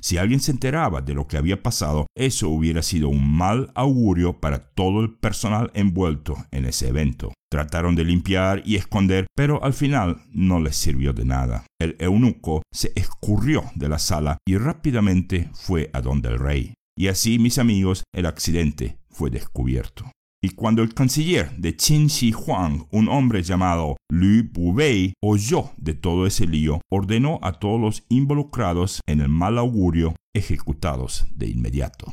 Si 0.00 0.18
alguien 0.18 0.38
se 0.38 0.52
enteraba 0.52 1.00
de 1.00 1.14
lo 1.14 1.26
que 1.26 1.36
había 1.36 1.64
pasado, 1.64 2.06
eso 2.16 2.48
hubiera 2.48 2.80
sido 2.80 3.08
un 3.08 3.28
mal 3.28 3.72
augurio 3.74 4.38
para 4.38 4.60
todo 4.60 5.00
el 5.00 5.14
personal 5.14 5.72
envuelto 5.74 6.36
en 6.52 6.64
ese 6.64 6.88
evento. 6.88 7.32
Trataron 7.50 7.96
de 7.96 8.04
limpiar 8.04 8.62
y 8.64 8.76
esconder, 8.76 9.26
pero 9.34 9.64
al 9.64 9.72
final 9.72 10.22
no 10.32 10.60
les 10.60 10.76
sirvió 10.76 11.12
de 11.12 11.24
nada. 11.24 11.66
El 11.80 11.96
eunuco 11.98 12.62
se 12.72 12.92
escurrió 12.94 13.64
de 13.74 13.88
la 13.88 13.98
sala 13.98 14.38
y 14.46 14.58
rápidamente 14.58 15.50
fue 15.52 15.90
a 15.92 16.00
donde 16.00 16.28
el 16.28 16.38
rey. 16.38 16.74
Y 16.96 17.08
así, 17.08 17.40
mis 17.40 17.58
amigos, 17.58 18.04
el 18.14 18.26
accidente 18.26 18.98
fue 19.10 19.30
descubierto. 19.30 20.04
Y 20.44 20.50
cuando 20.50 20.82
el 20.82 20.92
canciller 20.92 21.56
de 21.56 21.74
Qin 21.74 22.08
Shi 22.08 22.34
Huang, 22.34 22.86
un 22.90 23.08
hombre 23.08 23.42
llamado 23.42 23.96
Liu 24.12 24.46
Bubei, 24.52 25.14
oyó 25.22 25.70
de 25.78 25.94
todo 25.94 26.26
ese 26.26 26.46
lío, 26.46 26.82
ordenó 26.92 27.38
a 27.40 27.54
todos 27.54 27.80
los 27.80 28.04
involucrados 28.10 29.00
en 29.06 29.22
el 29.22 29.30
mal 29.30 29.56
augurio 29.56 30.14
ejecutados 30.36 31.26
de 31.34 31.48
inmediato. 31.48 32.12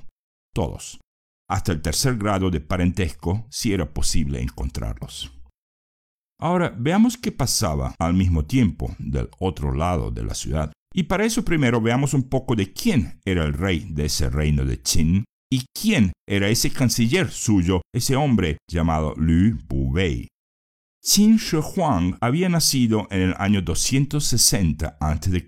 Todos, 0.55 1.01
hasta 1.49 1.73
el 1.73 1.81
tercer 1.81 2.15
grado 2.15 2.49
de 2.49 2.61
parentesco, 2.61 3.47
si 3.49 3.73
era 3.73 3.93
posible 3.93 4.41
encontrarlos. 4.41 5.37
Ahora 6.39 6.73
veamos 6.73 7.17
qué 7.17 7.33
pasaba 7.33 7.95
al 7.99 8.13
mismo 8.13 8.45
tiempo 8.45 8.95
del 8.97 9.27
otro 9.39 9.73
lado 9.73 10.09
de 10.09 10.23
la 10.23 10.35
ciudad. 10.35 10.71
Y 10.93 11.03
para 11.03 11.25
eso 11.25 11.43
primero 11.43 11.81
veamos 11.81 12.13
un 12.13 12.23
poco 12.23 12.55
de 12.55 12.71
quién 12.71 13.19
era 13.25 13.43
el 13.43 13.51
rey 13.51 13.87
de 13.89 14.05
ese 14.05 14.29
reino 14.29 14.63
de 14.63 14.79
Qin 14.79 15.25
¿Y 15.53 15.65
quién 15.77 16.13
era 16.25 16.47
ese 16.47 16.71
canciller 16.71 17.29
suyo, 17.29 17.81
ese 17.93 18.15
hombre 18.15 18.57
llamado 18.71 19.13
Liu 19.17 19.57
Bubei? 19.67 20.29
Qin 21.03 21.35
Shi 21.35 21.57
Huang 21.57 22.15
había 22.21 22.47
nacido 22.47 23.07
en 23.11 23.21
el 23.21 23.35
año 23.37 23.61
260 23.61 24.97
a.C., 25.01 25.47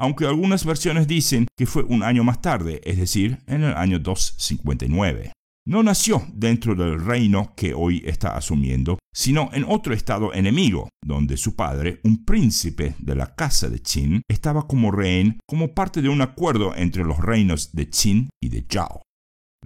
aunque 0.00 0.26
algunas 0.26 0.64
versiones 0.64 1.06
dicen 1.06 1.46
que 1.56 1.66
fue 1.66 1.84
un 1.84 2.02
año 2.02 2.24
más 2.24 2.40
tarde, 2.40 2.80
es 2.82 2.96
decir, 2.96 3.38
en 3.46 3.62
el 3.62 3.74
año 3.74 4.00
259. 4.00 5.32
No 5.68 5.84
nació 5.84 6.26
dentro 6.32 6.74
del 6.74 7.04
reino 7.04 7.52
que 7.56 7.72
hoy 7.72 8.02
está 8.04 8.36
asumiendo, 8.36 8.98
sino 9.14 9.50
en 9.52 9.64
otro 9.64 9.94
estado 9.94 10.34
enemigo, 10.34 10.88
donde 11.04 11.36
su 11.36 11.54
padre, 11.54 12.00
un 12.02 12.24
príncipe 12.24 12.96
de 12.98 13.14
la 13.14 13.34
casa 13.36 13.68
de 13.68 13.78
Qin, 13.78 14.22
estaba 14.28 14.66
como 14.66 14.90
rehén 14.90 15.38
como 15.46 15.72
parte 15.72 16.02
de 16.02 16.08
un 16.08 16.20
acuerdo 16.20 16.74
entre 16.74 17.04
los 17.04 17.18
reinos 17.18 17.72
de 17.72 17.88
Qin 17.90 18.28
y 18.42 18.48
de 18.48 18.66
Zhao. 18.68 19.05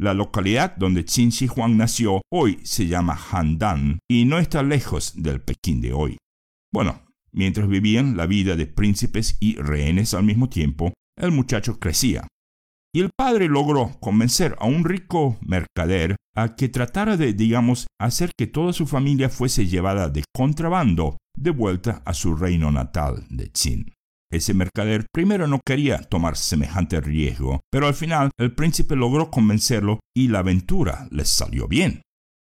La 0.00 0.14
localidad 0.14 0.76
donde 0.76 1.04
Qin 1.04 1.28
Shi 1.28 1.46
Huang 1.46 1.76
nació 1.76 2.22
hoy 2.32 2.58
se 2.62 2.86
llama 2.86 3.18
Handan 3.30 3.98
y 4.10 4.24
no 4.24 4.38
está 4.38 4.62
lejos 4.62 5.12
del 5.22 5.42
Pekín 5.42 5.82
de 5.82 5.92
hoy. 5.92 6.16
Bueno, 6.72 7.02
mientras 7.32 7.68
vivían 7.68 8.16
la 8.16 8.24
vida 8.24 8.56
de 8.56 8.66
príncipes 8.66 9.36
y 9.40 9.56
rehenes 9.56 10.14
al 10.14 10.22
mismo 10.22 10.48
tiempo, 10.48 10.94
el 11.18 11.32
muchacho 11.32 11.78
crecía. 11.78 12.26
Y 12.94 13.00
el 13.00 13.10
padre 13.14 13.48
logró 13.48 13.98
convencer 14.00 14.56
a 14.58 14.64
un 14.64 14.84
rico 14.84 15.36
mercader 15.42 16.16
a 16.34 16.56
que 16.56 16.70
tratara 16.70 17.18
de, 17.18 17.34
digamos, 17.34 17.86
hacer 18.00 18.30
que 18.38 18.46
toda 18.46 18.72
su 18.72 18.86
familia 18.86 19.28
fuese 19.28 19.66
llevada 19.66 20.08
de 20.08 20.24
contrabando 20.34 21.18
de 21.36 21.50
vuelta 21.50 22.00
a 22.06 22.14
su 22.14 22.34
reino 22.34 22.72
natal 22.72 23.26
de 23.28 23.50
Qin. 23.50 23.92
Ese 24.32 24.54
mercader 24.54 25.06
primero 25.12 25.48
no 25.48 25.60
quería 25.66 25.98
tomar 25.98 26.36
semejante 26.36 27.00
riesgo, 27.00 27.62
pero 27.70 27.88
al 27.88 27.94
final 27.94 28.30
el 28.38 28.54
príncipe 28.54 28.94
logró 28.94 29.28
convencerlo 29.30 29.98
y 30.16 30.28
la 30.28 30.38
aventura 30.38 31.08
les 31.10 31.28
salió 31.28 31.66
bien. 31.66 32.02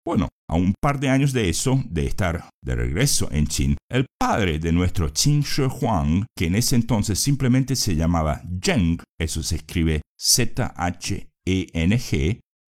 Bueno, 0.04 0.28
a 0.48 0.56
un 0.56 0.74
par 0.80 1.00
de 1.00 1.08
años 1.08 1.32
de 1.32 1.48
eso, 1.48 1.82
de 1.88 2.06
estar 2.06 2.48
de 2.64 2.74
regreso 2.74 3.28
en 3.30 3.46
Qin, 3.46 3.76
el 3.90 4.06
padre 4.18 4.58
de 4.58 4.72
nuestro 4.72 5.12
Qin 5.12 5.42
Shi 5.42 5.62
Huang, 5.62 6.26
que 6.36 6.46
en 6.46 6.56
ese 6.56 6.76
entonces 6.76 7.18
simplemente 7.18 7.76
se 7.76 7.94
llamaba 7.96 8.42
Zheng, 8.60 8.98
eso 9.20 9.42
se 9.42 9.56
escribe 9.56 10.02
Z-H-E-N-G, 10.20 11.20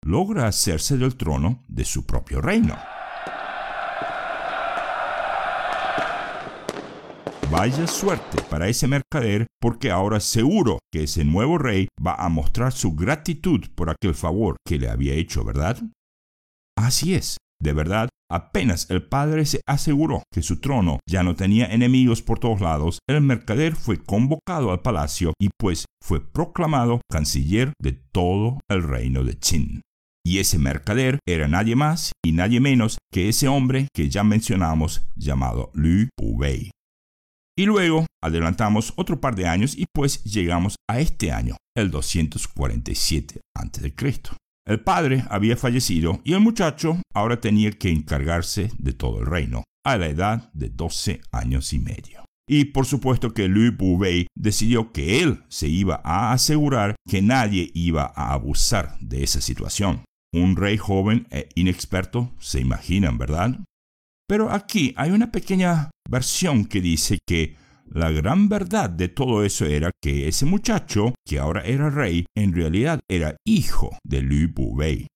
logra 0.04 0.46
hacerse 0.46 0.96
del 0.96 1.16
trono 1.16 1.64
de 1.68 1.84
su 1.84 2.06
propio 2.06 2.40
reino. 2.40 2.76
Vaya 7.50 7.86
suerte 7.86 8.42
para 8.50 8.68
ese 8.68 8.88
mercader 8.88 9.46
porque 9.60 9.90
ahora 9.90 10.20
seguro 10.20 10.78
que 10.92 11.04
ese 11.04 11.24
nuevo 11.24 11.58
rey 11.58 11.88
va 12.04 12.14
a 12.14 12.28
mostrar 12.28 12.72
su 12.72 12.94
gratitud 12.94 13.66
por 13.74 13.90
aquel 13.90 14.14
favor 14.14 14.56
que 14.66 14.78
le 14.78 14.88
había 14.88 15.14
hecho, 15.14 15.44
¿verdad? 15.44 15.80
Así 16.76 17.14
es, 17.14 17.36
de 17.62 17.72
verdad, 17.72 18.08
apenas 18.30 18.90
el 18.90 19.02
padre 19.02 19.46
se 19.46 19.60
aseguró 19.66 20.22
que 20.32 20.42
su 20.42 20.60
trono 20.60 20.98
ya 21.08 21.22
no 21.22 21.36
tenía 21.36 21.66
enemigos 21.72 22.22
por 22.22 22.38
todos 22.38 22.60
lados, 22.60 22.98
el 23.08 23.20
mercader 23.20 23.76
fue 23.76 24.02
convocado 24.02 24.72
al 24.72 24.82
palacio 24.82 25.32
y 25.40 25.50
pues 25.58 25.84
fue 26.02 26.20
proclamado 26.20 27.00
canciller 27.10 27.72
de 27.80 27.92
todo 27.92 28.58
el 28.68 28.82
reino 28.82 29.22
de 29.22 29.38
Qin. 29.38 29.82
Y 30.26 30.38
ese 30.38 30.58
mercader 30.58 31.18
era 31.26 31.48
nadie 31.48 31.76
más 31.76 32.12
y 32.24 32.32
nadie 32.32 32.58
menos 32.58 32.98
que 33.12 33.28
ese 33.28 33.46
hombre 33.46 33.88
que 33.94 34.08
ya 34.08 34.24
mencionamos 34.24 35.06
llamado 35.16 35.70
Liu 35.74 36.08
Bubei. 36.18 36.70
Y 37.56 37.66
luego 37.66 38.06
adelantamos 38.22 38.92
otro 38.96 39.20
par 39.20 39.36
de 39.36 39.46
años 39.46 39.76
y 39.76 39.86
pues 39.92 40.24
llegamos 40.24 40.76
a 40.88 40.98
este 40.98 41.30
año, 41.30 41.56
el 41.76 41.90
247 41.90 43.40
a.C. 43.56 43.94
El 44.66 44.80
padre 44.80 45.24
había 45.28 45.56
fallecido 45.56 46.20
y 46.24 46.32
el 46.32 46.40
muchacho 46.40 47.00
ahora 47.14 47.40
tenía 47.40 47.70
que 47.70 47.90
encargarse 47.90 48.72
de 48.78 48.92
todo 48.92 49.20
el 49.20 49.26
reino, 49.26 49.62
a 49.84 49.96
la 49.98 50.08
edad 50.08 50.50
de 50.52 50.70
12 50.70 51.20
años 51.30 51.72
y 51.72 51.78
medio. 51.78 52.24
Y 52.48 52.66
por 52.66 52.86
supuesto 52.86 53.32
que 53.32 53.48
Louis 53.48 53.76
Bouvet 53.76 54.26
decidió 54.36 54.92
que 54.92 55.22
él 55.22 55.44
se 55.48 55.68
iba 55.68 56.00
a 56.04 56.32
asegurar 56.32 56.96
que 57.08 57.22
nadie 57.22 57.70
iba 57.74 58.12
a 58.14 58.32
abusar 58.32 58.98
de 59.00 59.22
esa 59.22 59.40
situación. 59.40 60.04
Un 60.32 60.56
rey 60.56 60.76
joven 60.76 61.26
e 61.30 61.48
inexperto, 61.54 62.32
se 62.38 62.60
imaginan, 62.60 63.18
¿verdad? 63.18 63.60
Pero 64.26 64.50
aquí 64.50 64.94
hay 64.96 65.10
una 65.10 65.30
pequeña 65.30 65.90
versión 66.08 66.64
que 66.64 66.80
dice 66.80 67.18
que 67.26 67.56
la 67.86 68.10
gran 68.10 68.48
verdad 68.48 68.88
de 68.88 69.08
todo 69.08 69.44
eso 69.44 69.66
era 69.66 69.90
que 70.02 70.26
ese 70.28 70.46
muchacho, 70.46 71.14
que 71.26 71.38
ahora 71.38 71.62
era 71.62 71.90
rey, 71.90 72.26
en 72.34 72.54
realidad 72.54 73.00
era 73.08 73.36
hijo 73.44 73.98
de 74.04 74.22
Louis 74.22 74.52
Bouvet. 74.52 75.06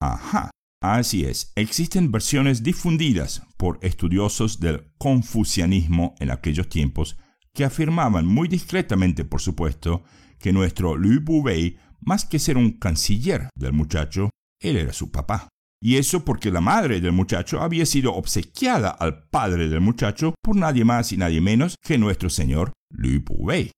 Ajá, 0.00 0.50
así 0.82 1.24
es, 1.24 1.52
existen 1.56 2.12
versiones 2.12 2.62
difundidas 2.62 3.42
por 3.56 3.78
estudiosos 3.82 4.60
del 4.60 4.92
confucianismo 4.98 6.14
en 6.20 6.30
aquellos 6.30 6.68
tiempos 6.68 7.16
que 7.52 7.64
afirmaban 7.64 8.26
muy 8.26 8.48
discretamente, 8.48 9.24
por 9.24 9.40
supuesto, 9.40 10.04
que 10.38 10.52
nuestro 10.52 10.96
Louis 10.96 11.24
Bouvet, 11.24 11.78
más 12.00 12.24
que 12.24 12.38
ser 12.38 12.56
un 12.56 12.72
canciller 12.72 13.48
del 13.56 13.72
muchacho, 13.72 14.30
él 14.60 14.76
era 14.76 14.92
su 14.92 15.10
papá. 15.10 15.48
Y 15.86 15.98
eso 15.98 16.24
porque 16.24 16.50
la 16.50 16.60
madre 16.60 17.00
del 17.00 17.12
muchacho 17.12 17.62
había 17.62 17.86
sido 17.86 18.12
obsequiada 18.12 18.88
al 18.90 19.22
padre 19.28 19.68
del 19.68 19.80
muchacho 19.80 20.34
por 20.42 20.56
nadie 20.56 20.84
más 20.84 21.12
y 21.12 21.16
nadie 21.16 21.40
menos 21.40 21.76
que 21.80 21.96
nuestro 21.96 22.28
señor 22.28 22.72
Louis 22.90 23.22
Bouvet. 23.24 23.70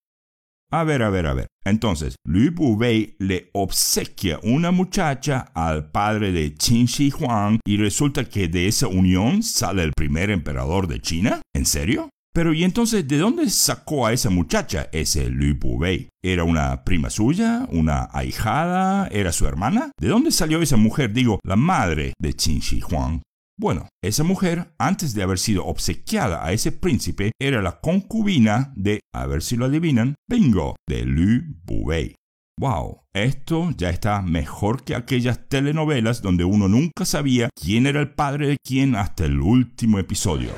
A 0.73 0.85
ver, 0.85 1.03
a 1.03 1.11
ver, 1.11 1.27
a 1.27 1.35
ver. 1.35 1.49
Entonces, 1.67 2.17
Louis 2.27 2.55
Bouvet 2.55 3.15
le 3.19 3.51
obsequia 3.53 4.41
una 4.43 4.71
muchacha 4.71 5.51
al 5.53 5.91
padre 5.91 6.33
de 6.33 6.55
Qin 6.55 6.87
Shi 6.87 7.11
Huang 7.11 7.59
y 7.67 7.77
resulta 7.77 8.25
que 8.25 8.49
de 8.49 8.69
esa 8.69 8.89
unión 8.89 9.43
sale 9.43 9.83
el 9.83 9.93
primer 9.95 10.31
emperador 10.31 10.87
de 10.87 11.01
China. 11.01 11.43
¿En 11.55 11.67
serio? 11.67 12.09
Pero 12.33 12.53
¿y 12.53 12.65
entonces 12.65 13.07
de 13.09 13.19
dónde 13.19 13.49
sacó 13.51 14.07
a 14.07 14.13
esa 14.13 14.31
muchacha 14.31 14.89
ese 14.93 15.29
Louis 15.31 15.59
Bouvet? 15.59 16.09
¿Era 16.23 16.45
una 16.45 16.85
prima 16.85 17.11
suya? 17.11 17.67
¿Una 17.71 18.09
ahijada? 18.13 19.09
¿Era 19.09 19.33
su 19.33 19.47
hermana? 19.47 19.91
¿De 19.99 20.09
dónde 20.09 20.31
salió 20.31 20.63
esa 20.63 20.77
mujer, 20.77 21.13
digo, 21.13 21.41
la 21.45 21.57
madre 21.57 22.13
de 22.21 22.33
Qin 22.35 22.61
Shi 22.61 22.81
Huang? 22.81 23.23
Bueno, 23.61 23.89
esa 24.05 24.23
mujer, 24.23 24.73
antes 24.79 25.15
de 25.15 25.23
haber 25.25 25.41
sido 25.41 25.67
obsequiada 25.67 26.47
a 26.47 26.53
ese 26.53 26.71
príncipe, 26.71 27.33
era 27.41 27.61
la 27.61 27.81
concubina 27.81 28.73
de, 28.77 29.01
a 29.13 29.27
ver 29.27 29.43
si 29.43 29.57
lo 29.57 29.65
adivinan, 29.65 30.15
bingo, 30.29 30.77
de 30.89 31.05
Louis 31.05 31.43
Bouvet. 31.65 32.15
Wow, 32.61 33.03
esto 33.15 33.71
ya 33.77 33.91
está 33.91 34.23
mejor 34.23 34.85
que 34.85 34.95
aquellas 34.95 35.49
telenovelas 35.49 36.23
donde 36.23 36.45
uno 36.45 36.69
nunca 36.69 37.05
sabía 37.05 37.51
quién 37.55 37.87
era 37.87 38.01
el 38.01 38.11
padre 38.11 38.49
de 38.49 38.57
quién 38.65 38.95
hasta 38.95 39.25
el 39.25 39.41
último 39.41 39.99
episodio. 39.99 40.51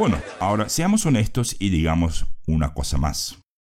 Bueno, 0.00 0.18
ahora 0.38 0.70
seamos 0.70 1.04
honestos 1.04 1.56
y 1.58 1.68
digamos 1.68 2.24
una 2.46 2.72
cosa 2.72 2.96
más. 2.96 3.36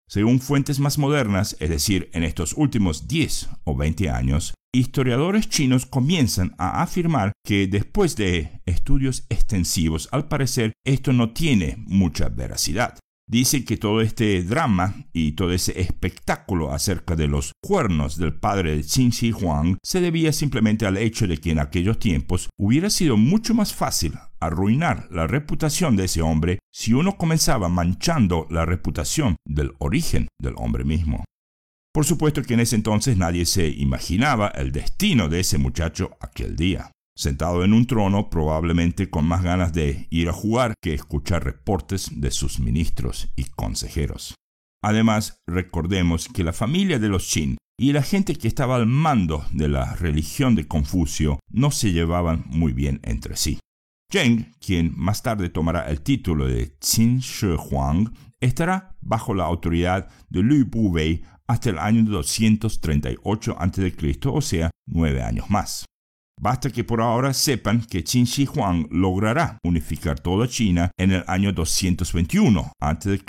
Según 0.08 0.40
fuentes 0.40 0.80
más 0.80 1.00
modernas, 1.00 1.58
es 1.60 1.68
decir, 1.68 2.12
en 2.14 2.24
estos 2.24 2.54
últimos 2.54 3.08
10 3.08 3.50
o 3.64 3.76
20 3.76 4.12
años, 4.12 4.54
historiadores 4.72 5.50
chinos 5.50 5.88
comienzan 5.88 6.54
a 6.60 6.84
afirmar 6.84 7.32
que 7.44 7.66
después 7.66 8.16
de 8.18 8.62
estudios 8.68 9.26
extensivos, 9.30 10.10
al 10.12 10.28
parecer, 10.28 10.74
esto 10.86 11.12
no 11.12 11.34
tiene 11.34 11.78
mucha 11.88 12.30
veracidad 12.30 13.00
dice 13.32 13.64
que 13.64 13.78
todo 13.78 14.02
este 14.02 14.44
drama 14.44 15.06
y 15.14 15.32
todo 15.32 15.54
ese 15.54 15.80
espectáculo 15.80 16.74
acerca 16.74 17.16
de 17.16 17.28
los 17.28 17.54
cuernos 17.64 18.18
del 18.18 18.34
padre 18.34 18.76
de 18.76 18.84
Qin 18.84 19.12
Shi 19.12 19.32
Huang 19.32 19.78
se 19.82 20.02
debía 20.02 20.34
simplemente 20.34 20.86
al 20.86 20.98
hecho 20.98 21.28
de 21.28 21.38
que 21.38 21.52
en 21.52 21.60
aquellos 21.60 21.98
tiempos 21.98 22.50
hubiera 22.60 22.90
sido 22.90 23.16
mucho 23.16 23.54
más 23.54 23.74
fácil 23.74 24.16
arruinar 24.42 25.08
la 25.12 25.28
reputación 25.28 25.96
de 25.96 26.06
ese 26.06 26.22
hombre 26.22 26.60
si 26.74 26.94
uno 26.94 27.18
comenzaba 27.18 27.70
manchando 27.70 28.48
la 28.50 28.66
reputación 28.66 29.38
del 29.48 29.72
origen 29.80 30.28
del 30.38 30.56
hombre 30.58 30.84
mismo. 30.84 31.24
Por 31.94 32.06
supuesto 32.06 32.44
que 32.44 32.56
en 32.56 32.60
ese 32.60 32.76
entonces 32.76 33.16
nadie 33.16 33.46
se 33.46 33.70
imaginaba 33.70 34.50
el 34.50 34.74
destino 34.74 35.30
de 35.30 35.40
ese 35.40 35.58
muchacho 35.58 36.18
aquel 36.20 36.58
día 36.58 36.92
sentado 37.22 37.64
en 37.64 37.74
un 37.74 37.86
trono 37.86 38.32
probablemente 38.32 39.12
con 39.12 39.26
más 39.26 39.44
ganas 39.44 39.74
de 39.74 40.08
ir 40.10 40.28
a 40.28 40.34
jugar 40.34 40.74
que 40.82 40.96
escuchar 40.96 41.44
reportes 41.44 42.10
de 42.20 42.32
sus 42.32 42.60
ministros 42.60 43.32
y 43.36 43.44
consejeros. 43.44 44.34
Además, 44.84 45.38
recordemos 45.48 46.28
que 46.28 46.44
la 46.44 46.52
familia 46.52 46.98
de 46.98 47.10
los 47.10 47.32
Qin 47.32 47.58
y 47.80 47.94
la 47.94 48.02
gente 48.02 48.36
que 48.36 48.48
estaba 48.48 48.76
al 48.76 48.88
mando 48.88 49.46
de 49.52 49.68
la 49.68 49.96
religión 49.96 50.56
de 50.56 50.68
Confucio 50.68 51.40
no 51.52 51.70
se 51.70 51.92
llevaban 51.92 52.44
muy 52.48 52.74
bien 52.74 53.00
entre 53.04 53.38
sí. 53.38 53.60
Zheng, 54.12 54.54
quien 54.60 54.92
más 54.98 55.22
tarde 55.22 55.50
tomará 55.50 55.90
el 55.90 56.02
título 56.02 56.48
de 56.48 56.76
Qin 56.80 57.20
Shi 57.20 57.56
Huang, 57.56 58.12
estará 58.40 58.96
bajo 59.00 59.36
la 59.36 59.46
autoridad 59.46 60.10
de 60.30 60.42
Liu 60.42 60.66
Bubei 60.66 61.22
hasta 61.48 61.70
el 61.70 61.78
año 61.78 62.04
238 62.04 63.56
a.C., 63.60 64.18
o 64.26 64.42
sea, 64.42 64.72
nueve 64.88 65.22
años 65.22 65.50
más. 65.50 65.86
Basta 66.42 66.72
que 66.72 66.84
por 66.84 67.02
ahora 67.02 67.34
sepan 67.34 67.82
que 67.82 68.04
Qin 68.04 68.26
Shi 68.26 68.48
Huang 68.48 68.88
logrará 68.90 69.60
unificar 69.64 70.20
toda 70.20 70.48
China 70.48 70.90
en 70.98 71.12
el 71.12 71.24
año 71.28 71.54
221 71.54 72.74
a.C. 72.82 73.22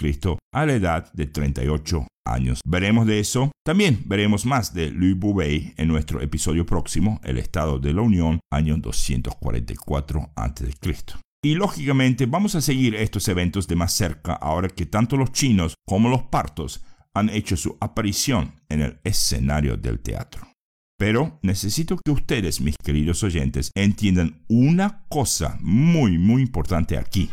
a 0.55 0.65
la 0.65 0.73
edad 0.73 1.13
de 1.13 1.27
38 1.27 2.07
años. 2.25 2.61
Veremos 2.65 3.07
de 3.07 3.21
eso. 3.21 3.53
También 3.67 4.03
veremos 4.07 4.47
más 4.47 4.73
de 4.73 4.91
Louis 4.91 5.19
Bouvet 5.19 5.79
en 5.79 5.89
nuestro 5.89 6.23
episodio 6.23 6.65
próximo, 6.65 7.21
El 7.23 7.37
Estado 7.37 7.79
de 7.79 7.93
la 7.93 8.01
Unión, 8.01 8.41
año 8.51 8.79
244 8.79 10.31
a.C. 10.35 10.71
Y 11.45 11.55
lógicamente 11.55 12.25
vamos 12.25 12.55
a 12.55 12.63
seguir 12.63 12.95
estos 12.95 13.29
eventos 13.29 13.69
de 13.69 13.77
más 13.77 13.93
cerca 13.93 14.33
ahora 14.33 14.69
que 14.69 14.87
tanto 14.87 15.19
los 15.19 15.33
chinos 15.33 15.75
como 15.87 16.09
los 16.09 16.23
partos 16.23 16.83
han 17.15 17.29
hecho 17.29 17.59
su 17.59 17.77
aparición 17.79 18.63
en 18.71 18.81
el 18.81 19.01
escenario 19.05 19.77
del 19.77 20.01
teatro. 20.01 20.52
Pero 20.99 21.39
necesito 21.43 21.99
que 22.05 22.13
ustedes, 22.13 22.61
mis 22.61 22.77
queridos 22.77 23.23
oyentes, 23.23 23.71
entiendan 23.75 24.43
una 24.49 25.05
cosa 25.09 25.59
muy, 25.61 26.19
muy 26.19 26.43
importante 26.43 26.97
aquí. 26.97 27.31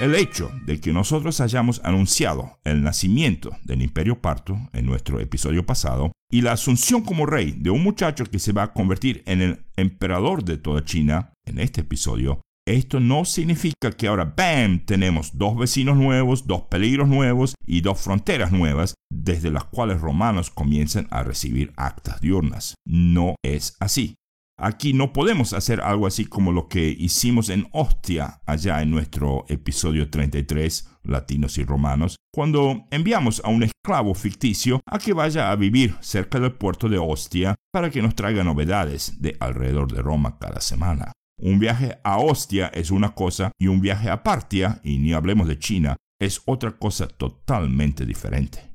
El 0.00 0.16
hecho 0.16 0.50
de 0.66 0.80
que 0.80 0.92
nosotros 0.92 1.40
hayamos 1.40 1.80
anunciado 1.84 2.58
el 2.64 2.82
nacimiento 2.82 3.56
del 3.62 3.82
imperio 3.82 4.20
parto 4.20 4.58
en 4.72 4.86
nuestro 4.86 5.20
episodio 5.20 5.64
pasado 5.64 6.10
y 6.32 6.40
la 6.40 6.52
asunción 6.52 7.02
como 7.02 7.26
rey 7.26 7.54
de 7.56 7.70
un 7.70 7.84
muchacho 7.84 8.24
que 8.24 8.40
se 8.40 8.52
va 8.52 8.64
a 8.64 8.72
convertir 8.72 9.22
en 9.26 9.40
el 9.40 9.64
emperador 9.76 10.44
de 10.44 10.58
toda 10.58 10.84
China 10.84 11.32
en 11.46 11.60
este 11.60 11.82
episodio 11.82 12.40
esto 12.66 12.98
no 12.98 13.24
significa 13.24 13.92
que 13.92 14.06
ahora, 14.06 14.34
¡bam!, 14.36 14.84
tenemos 14.86 15.36
dos 15.36 15.56
vecinos 15.56 15.96
nuevos, 15.96 16.46
dos 16.46 16.62
peligros 16.62 17.08
nuevos 17.08 17.54
y 17.66 17.82
dos 17.82 18.00
fronteras 18.00 18.52
nuevas 18.52 18.94
desde 19.12 19.50
las 19.50 19.64
cuales 19.64 20.00
romanos 20.00 20.50
comienzan 20.50 21.06
a 21.10 21.22
recibir 21.22 21.72
actas 21.76 22.20
diurnas. 22.20 22.74
No 22.86 23.34
es 23.44 23.76
así. 23.80 24.14
Aquí 24.56 24.92
no 24.92 25.12
podemos 25.12 25.52
hacer 25.52 25.80
algo 25.80 26.06
así 26.06 26.26
como 26.26 26.52
lo 26.52 26.68
que 26.68 26.88
hicimos 26.88 27.48
en 27.48 27.66
Ostia 27.72 28.40
allá 28.46 28.82
en 28.82 28.90
nuestro 28.90 29.44
episodio 29.48 30.10
33, 30.10 30.88
Latinos 31.02 31.58
y 31.58 31.64
Romanos, 31.64 32.16
cuando 32.32 32.86
enviamos 32.92 33.42
a 33.44 33.48
un 33.48 33.64
esclavo 33.64 34.14
ficticio 34.14 34.80
a 34.86 34.98
que 34.98 35.12
vaya 35.12 35.50
a 35.50 35.56
vivir 35.56 35.96
cerca 36.00 36.38
del 36.38 36.52
puerto 36.52 36.88
de 36.88 36.98
Ostia 36.98 37.56
para 37.72 37.90
que 37.90 38.00
nos 38.00 38.14
traiga 38.14 38.44
novedades 38.44 39.20
de 39.20 39.36
alrededor 39.40 39.92
de 39.92 40.02
Roma 40.02 40.38
cada 40.38 40.60
semana. 40.60 41.12
Un 41.38 41.58
viaje 41.58 41.98
a 42.04 42.18
Ostia 42.18 42.68
es 42.68 42.90
una 42.90 43.14
cosa 43.14 43.50
y 43.58 43.66
un 43.66 43.80
viaje 43.80 44.08
a 44.08 44.22
Partia, 44.22 44.80
y 44.84 44.98
ni 44.98 45.12
hablemos 45.12 45.48
de 45.48 45.58
China, 45.58 45.96
es 46.20 46.42
otra 46.46 46.72
cosa 46.78 47.08
totalmente 47.08 48.06
diferente. 48.06 48.74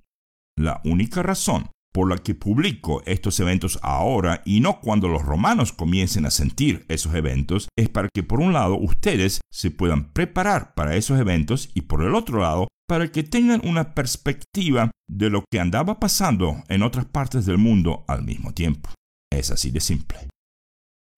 La 0.57 0.81
única 0.83 1.23
razón 1.23 1.69
por 1.93 2.09
la 2.09 2.17
que 2.17 2.35
publico 2.35 3.01
estos 3.05 3.39
eventos 3.39 3.79
ahora 3.81 4.41
y 4.45 4.59
no 4.59 4.79
cuando 4.79 5.07
los 5.07 5.23
romanos 5.23 5.73
comiencen 5.73 6.25
a 6.25 6.31
sentir 6.31 6.85
esos 6.87 7.15
eventos, 7.15 7.69
es 7.77 7.89
para 7.89 8.09
que 8.13 8.23
por 8.23 8.39
un 8.39 8.53
lado 8.53 8.77
ustedes 8.77 9.41
se 9.51 9.71
puedan 9.71 10.11
preparar 10.11 10.73
para 10.75 10.95
esos 10.95 11.19
eventos 11.19 11.71
y 11.73 11.81
por 11.81 12.03
el 12.03 12.13
otro 12.13 12.41
lado 12.41 12.67
para 12.87 13.11
que 13.11 13.23
tengan 13.23 13.61
una 13.65 13.93
perspectiva 13.95 14.91
de 15.07 15.29
lo 15.29 15.43
que 15.51 15.59
andaba 15.59 15.99
pasando 15.99 16.63
en 16.67 16.83
otras 16.83 17.05
partes 17.05 17.45
del 17.45 17.57
mundo 17.57 18.03
al 18.07 18.23
mismo 18.23 18.53
tiempo. 18.53 18.89
Es 19.31 19.51
así 19.51 19.71
de 19.71 19.79
simple. 19.79 20.29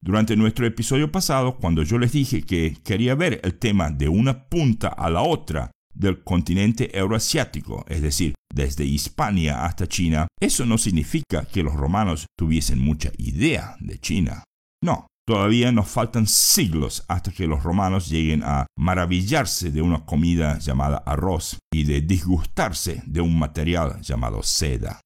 Durante 0.03 0.35
nuestro 0.35 0.65
episodio 0.65 1.11
pasado, 1.11 1.57
cuando 1.57 1.83
yo 1.83 1.99
les 1.99 2.11
dije 2.11 2.41
que 2.41 2.75
quería 2.83 3.13
ver 3.13 3.39
el 3.43 3.59
tema 3.59 3.91
de 3.91 4.09
una 4.09 4.45
punta 4.45 4.87
a 4.87 5.11
la 5.11 5.21
otra 5.21 5.69
del 5.93 6.23
continente 6.23 6.97
euroasiático, 6.97 7.85
es 7.87 8.01
decir, 8.01 8.33
desde 8.51 8.83
Hispania 8.83 9.63
hasta 9.63 9.85
China, 9.85 10.27
eso 10.41 10.65
no 10.65 10.79
significa 10.79 11.45
que 11.45 11.61
los 11.61 11.75
romanos 11.75 12.25
tuviesen 12.35 12.79
mucha 12.79 13.11
idea 13.19 13.75
de 13.79 13.99
China. 13.99 14.43
No, 14.83 15.05
todavía 15.27 15.71
nos 15.71 15.87
faltan 15.87 16.25
siglos 16.25 17.05
hasta 17.07 17.31
que 17.31 17.45
los 17.45 17.61
romanos 17.61 18.09
lleguen 18.09 18.41
a 18.43 18.65
maravillarse 18.75 19.69
de 19.69 19.83
una 19.83 20.03
comida 20.03 20.57
llamada 20.57 20.97
arroz 21.05 21.59
y 21.71 21.83
de 21.83 22.01
disgustarse 22.01 23.03
de 23.05 23.21
un 23.21 23.37
material 23.37 24.01
llamado 24.01 24.41
seda. 24.41 24.99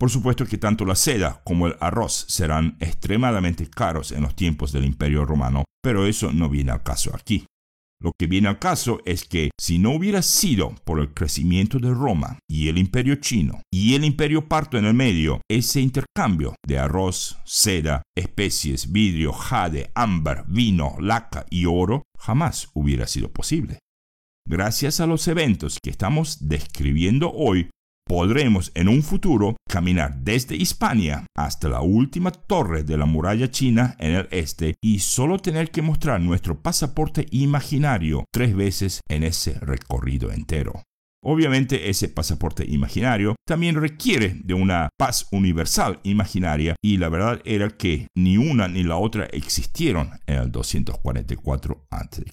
Por 0.00 0.08
supuesto 0.08 0.46
que 0.46 0.56
tanto 0.56 0.86
la 0.86 0.94
seda 0.94 1.42
como 1.44 1.66
el 1.66 1.76
arroz 1.78 2.24
serán 2.26 2.78
extremadamente 2.80 3.68
caros 3.68 4.12
en 4.12 4.22
los 4.22 4.34
tiempos 4.34 4.72
del 4.72 4.86
Imperio 4.86 5.26
Romano, 5.26 5.64
pero 5.82 6.06
eso 6.06 6.32
no 6.32 6.48
viene 6.48 6.72
al 6.72 6.82
caso 6.82 7.14
aquí. 7.14 7.44
Lo 8.02 8.12
que 8.18 8.26
viene 8.26 8.48
al 8.48 8.58
caso 8.58 9.00
es 9.04 9.26
que 9.26 9.50
si 9.60 9.78
no 9.78 9.90
hubiera 9.90 10.22
sido 10.22 10.74
por 10.86 11.00
el 11.00 11.12
crecimiento 11.12 11.78
de 11.78 11.92
Roma 11.92 12.38
y 12.48 12.68
el 12.68 12.78
imperio 12.78 13.16
chino 13.16 13.60
y 13.70 13.94
el 13.94 14.06
imperio 14.06 14.48
parto 14.48 14.78
en 14.78 14.86
el 14.86 14.94
medio, 14.94 15.42
ese 15.50 15.82
intercambio 15.82 16.54
de 16.66 16.78
arroz, 16.78 17.36
seda, 17.44 18.00
especies, 18.16 18.90
vidrio, 18.90 19.34
jade, 19.34 19.90
ámbar, 19.94 20.46
vino, 20.48 20.96
laca 20.98 21.44
y 21.50 21.66
oro 21.66 22.04
jamás 22.18 22.70
hubiera 22.72 23.06
sido 23.06 23.30
posible. 23.30 23.80
Gracias 24.48 25.00
a 25.00 25.06
los 25.06 25.28
eventos 25.28 25.76
que 25.82 25.90
estamos 25.90 26.48
describiendo 26.48 27.30
hoy, 27.30 27.68
podremos 28.10 28.72
en 28.74 28.88
un 28.88 29.04
futuro 29.04 29.54
caminar 29.68 30.16
desde 30.16 30.56
Hispania 30.56 31.26
hasta 31.36 31.68
la 31.68 31.80
última 31.80 32.32
torre 32.32 32.82
de 32.82 32.96
la 32.96 33.06
muralla 33.06 33.52
china 33.52 33.94
en 34.00 34.16
el 34.16 34.28
este 34.32 34.74
y 34.82 34.98
solo 34.98 35.38
tener 35.38 35.70
que 35.70 35.80
mostrar 35.80 36.20
nuestro 36.20 36.60
pasaporte 36.60 37.24
imaginario 37.30 38.24
tres 38.32 38.56
veces 38.56 39.00
en 39.08 39.22
ese 39.22 39.60
recorrido 39.60 40.32
entero. 40.32 40.82
Obviamente 41.22 41.88
ese 41.88 42.08
pasaporte 42.08 42.64
imaginario 42.66 43.36
también 43.46 43.76
requiere 43.76 44.40
de 44.42 44.54
una 44.54 44.88
paz 44.98 45.28
universal 45.30 46.00
imaginaria 46.02 46.74
y 46.82 46.96
la 46.96 47.10
verdad 47.10 47.40
era 47.44 47.70
que 47.70 48.08
ni 48.16 48.36
una 48.36 48.66
ni 48.66 48.82
la 48.82 48.96
otra 48.96 49.26
existieron 49.26 50.10
en 50.26 50.34
el 50.34 50.50
244 50.50 51.86
a.C. 51.92 52.24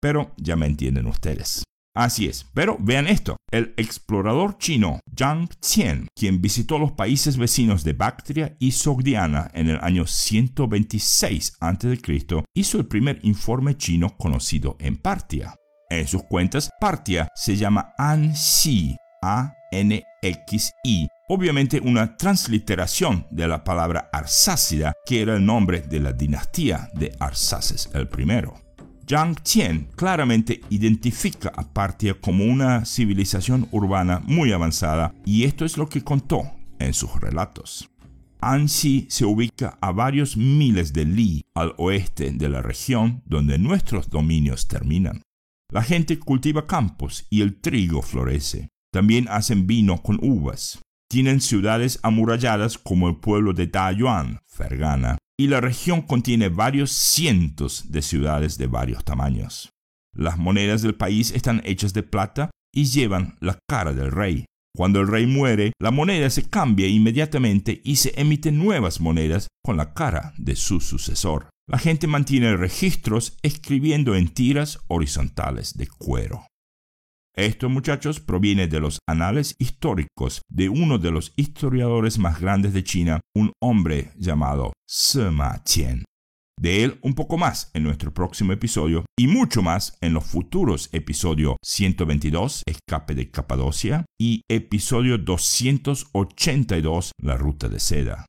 Pero 0.00 0.34
ya 0.38 0.56
me 0.56 0.66
entienden 0.66 1.06
ustedes. 1.06 1.62
Así 1.96 2.26
es, 2.26 2.44
pero 2.54 2.76
vean 2.80 3.06
esto, 3.06 3.36
el 3.52 3.72
explorador 3.76 4.58
chino 4.58 4.98
Zhang 5.16 5.48
Qian, 5.60 6.08
quien 6.16 6.42
visitó 6.42 6.76
los 6.76 6.90
países 6.90 7.36
vecinos 7.36 7.84
de 7.84 7.92
Bactria 7.92 8.56
y 8.58 8.72
Sogdiana 8.72 9.48
en 9.54 9.68
el 9.68 9.78
año 9.80 10.04
126 10.04 11.56
a.C., 11.60 12.44
hizo 12.52 12.78
el 12.78 12.86
primer 12.86 13.20
informe 13.22 13.76
chino 13.76 14.16
conocido 14.16 14.76
en 14.80 14.96
Partia. 14.96 15.54
En 15.88 16.08
sus 16.08 16.24
cuentas, 16.24 16.68
Partia 16.80 17.28
se 17.36 17.56
llama 17.56 17.92
Anxi, 17.96 18.96
A-N-X-I, 19.22 21.08
obviamente 21.28 21.80
una 21.80 22.16
transliteración 22.16 23.24
de 23.30 23.46
la 23.46 23.62
palabra 23.62 24.10
Arsácida, 24.12 24.94
que 25.06 25.22
era 25.22 25.36
el 25.36 25.46
nombre 25.46 25.82
de 25.82 26.00
la 26.00 26.12
dinastía 26.12 26.88
de 26.94 27.14
Arsaces 27.20 27.88
el 27.94 28.08
primero. 28.08 28.63
Qian 29.06 29.88
claramente 29.96 30.60
identifica 30.70 31.52
a 31.54 31.72
Partia 31.72 32.14
como 32.14 32.44
una 32.44 32.84
civilización 32.84 33.68
urbana 33.70 34.22
muy 34.24 34.52
avanzada 34.52 35.14
y 35.24 35.44
esto 35.44 35.64
es 35.64 35.76
lo 35.76 35.88
que 35.88 36.02
contó 36.02 36.50
en 36.78 36.94
sus 36.94 37.20
relatos. 37.20 37.90
Anxi 38.40 39.06
se 39.08 39.24
ubica 39.24 39.78
a 39.80 39.92
varios 39.92 40.36
miles 40.36 40.92
de 40.92 41.04
li 41.04 41.44
al 41.54 41.74
oeste 41.78 42.30
de 42.30 42.48
la 42.48 42.62
región 42.62 43.22
donde 43.24 43.58
nuestros 43.58 44.10
dominios 44.10 44.68
terminan. 44.68 45.22
La 45.72 45.82
gente 45.82 46.18
cultiva 46.18 46.66
campos 46.66 47.26
y 47.30 47.40
el 47.40 47.60
trigo 47.60 48.02
florece. 48.02 48.68
También 48.92 49.26
hacen 49.28 49.66
vino 49.66 50.02
con 50.02 50.18
uvas. 50.22 50.80
Tienen 51.14 51.40
ciudades 51.40 52.00
amuralladas 52.02 52.76
como 52.76 53.08
el 53.08 53.14
pueblo 53.14 53.52
de 53.52 53.68
Dayuan, 53.68 54.40
Fergana, 54.48 55.16
y 55.38 55.46
la 55.46 55.60
región 55.60 56.02
contiene 56.02 56.48
varios 56.48 56.90
cientos 56.90 57.92
de 57.92 58.02
ciudades 58.02 58.58
de 58.58 58.66
varios 58.66 59.04
tamaños. 59.04 59.70
Las 60.12 60.38
monedas 60.38 60.82
del 60.82 60.96
país 60.96 61.30
están 61.30 61.62
hechas 61.64 61.94
de 61.94 62.02
plata 62.02 62.50
y 62.74 62.86
llevan 62.86 63.36
la 63.38 63.56
cara 63.68 63.92
del 63.92 64.10
rey. 64.10 64.46
Cuando 64.74 65.00
el 65.00 65.06
rey 65.06 65.28
muere, 65.28 65.70
la 65.80 65.92
moneda 65.92 66.28
se 66.30 66.50
cambia 66.50 66.88
inmediatamente 66.88 67.80
y 67.84 67.94
se 67.94 68.20
emiten 68.20 68.58
nuevas 68.58 69.00
monedas 69.00 69.46
con 69.62 69.76
la 69.76 69.94
cara 69.94 70.34
de 70.36 70.56
su 70.56 70.80
sucesor. 70.80 71.48
La 71.70 71.78
gente 71.78 72.08
mantiene 72.08 72.56
registros 72.56 73.36
escribiendo 73.42 74.16
en 74.16 74.30
tiras 74.30 74.80
horizontales 74.88 75.78
de 75.78 75.86
cuero. 75.86 76.44
Esto, 77.36 77.68
muchachos, 77.68 78.20
proviene 78.20 78.68
de 78.68 78.78
los 78.78 79.00
anales 79.08 79.56
históricos 79.58 80.42
de 80.48 80.68
uno 80.68 80.98
de 80.98 81.10
los 81.10 81.32
historiadores 81.34 82.16
más 82.18 82.40
grandes 82.40 82.72
de 82.72 82.84
China, 82.84 83.20
un 83.34 83.52
hombre 83.60 84.12
llamado 84.16 84.72
Sima 84.88 85.60
Qian. 85.64 86.04
De 86.60 86.84
él 86.84 87.00
un 87.02 87.14
poco 87.14 87.36
más 87.36 87.72
en 87.74 87.82
nuestro 87.82 88.14
próximo 88.14 88.52
episodio 88.52 89.04
y 89.18 89.26
mucho 89.26 89.62
más 89.62 89.98
en 90.00 90.14
los 90.14 90.24
futuros 90.24 90.88
episodios 90.92 91.56
122, 91.64 92.62
Escape 92.66 93.16
de 93.16 93.32
Capadocia, 93.32 94.06
y 94.20 94.42
episodio 94.48 95.18
282, 95.18 97.10
La 97.20 97.36
Ruta 97.36 97.68
de 97.68 97.80
Seda. 97.80 98.26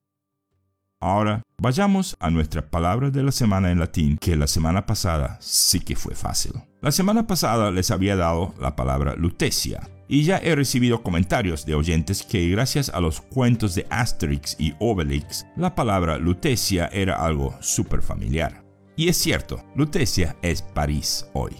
Ahora, 1.06 1.44
vayamos 1.62 2.18
a 2.20 2.32
nuestra 2.32 2.68
palabra 2.68 3.12
de 3.12 3.22
la 3.22 3.32
semana 3.32 3.70
en 3.70 3.78
latín, 3.78 4.18
que 4.18 4.36
la 4.36 4.48
semana 4.48 4.88
pasada 4.88 5.38
sí 5.40 5.80
que 5.80 5.96
fue 5.96 6.16
fácil. 6.16 6.54
La 6.82 6.92
semana 6.92 7.28
pasada 7.28 7.70
les 7.70 7.92
había 7.92 8.16
dado 8.16 8.56
la 8.60 8.76
palabra 8.76 9.14
lutecia, 9.16 9.88
y 10.08 10.24
ya 10.24 10.40
he 10.40 10.56
recibido 10.56 11.04
comentarios 11.04 11.64
de 11.64 11.76
oyentes 11.76 12.24
que 12.24 12.50
gracias 12.50 12.90
a 12.90 13.02
los 13.02 13.22
cuentos 13.22 13.76
de 13.76 13.86
Asterix 13.92 14.56
y 14.60 14.74
Obelix, 14.80 15.46
la 15.56 15.76
palabra 15.76 16.18
lutecia 16.18 16.88
era 16.88 17.24
algo 17.24 17.54
súper 17.60 18.02
familiar. 18.02 18.64
Y 18.96 19.08
es 19.08 19.18
cierto, 19.18 19.64
Lutecia 19.76 20.36
es 20.42 20.64
París 20.64 21.30
hoy. 21.36 21.54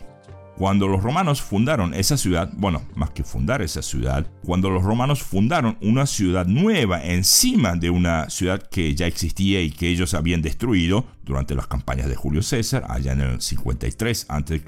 Cuando 0.58 0.88
los 0.88 1.04
romanos 1.04 1.42
fundaron 1.42 1.94
esa 1.94 2.16
ciudad, 2.16 2.50
bueno, 2.56 2.82
más 2.96 3.10
que 3.10 3.26
fundar 3.26 3.62
esa 3.62 3.82
ciudad, 3.82 4.26
cuando 4.46 4.70
los 4.70 4.84
romanos 4.84 5.22
fundaron 5.22 5.78
una 5.82 6.06
ciudad 6.06 6.46
nueva 6.46 7.04
encima 7.04 7.76
de 7.76 7.90
una 7.90 8.30
ciudad 8.30 8.62
que 8.62 8.96
ya 8.96 9.06
existía 9.06 9.62
y 9.62 9.70
que 9.70 9.90
ellos 9.90 10.14
habían 10.14 10.42
destruido 10.42 11.08
durante 11.24 11.56
las 11.56 11.68
campañas 11.68 12.08
de 12.08 12.16
Julio 12.16 12.42
César, 12.42 12.86
allá 12.88 13.12
en 13.12 13.22
el 13.22 13.42
53 13.42 14.28
a.C., 14.30 14.64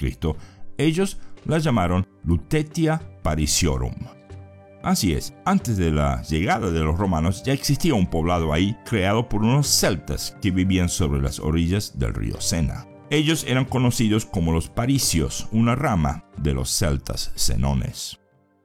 ellos 0.78 1.19
la 1.45 1.60
llamaron 1.60 2.06
Lutetia 2.26 3.02
Parisiorum. 3.23 3.95
Así 4.84 5.13
es, 5.13 5.34
antes 5.45 5.78
de 5.78 5.91
la 5.91 6.21
llegada 6.23 6.69
de 6.69 6.80
los 6.82 6.97
romanos 6.97 7.43
ya 7.43 7.54
existía 7.54 7.93
un 7.93 8.10
poblado 8.10 8.52
ahí 8.52 8.78
creado 8.86 9.28
por 9.28 9.41
unos 9.41 9.67
celtas 9.67 10.36
que 10.41 10.52
vivían 10.52 10.89
sobre 10.89 11.21
las 11.21 11.39
orillas 11.39 11.97
del 11.97 12.13
río 12.13 12.39
Sena. 12.41 12.87
Ellos 13.10 13.46
eran 13.48 13.63
conocidos 13.63 14.26
como 14.26 14.52
los 14.52 14.67
paricios, 14.67 15.48
una 15.52 15.76
rama 15.76 16.26
de 16.38 16.54
los 16.54 16.70
celtas 16.70 17.32
senones. 17.36 18.20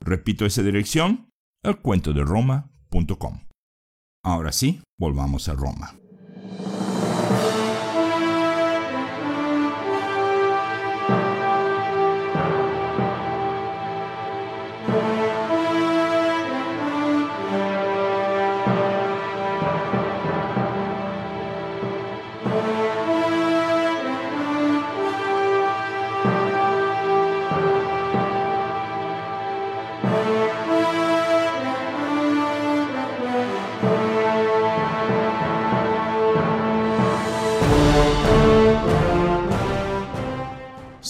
Repito 0.00 0.46
esa 0.46 0.62
dirección, 0.62 1.28
elcuentoderoma.com. 1.64 3.40
Ahora 4.22 4.52
sí, 4.52 4.80
volvamos 4.96 5.48
a 5.48 5.54
Roma. 5.54 5.97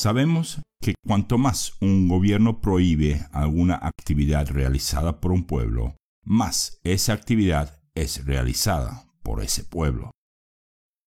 Sabemos 0.09 0.62
que 0.81 0.94
cuanto 1.07 1.37
más 1.37 1.75
un 1.83 2.09
gobierno 2.09 2.62
prohíbe 2.62 3.27
alguna 3.31 3.75
actividad 3.75 4.49
realizada 4.49 5.21
por 5.21 5.33
un 5.33 5.44
pueblo, 5.44 5.97
más 6.25 6.81
esa 6.83 7.12
actividad 7.12 7.83
es 7.94 8.25
realizada 8.25 9.05
por 9.23 9.42
ese 9.42 9.64
pueblo. 9.64 10.12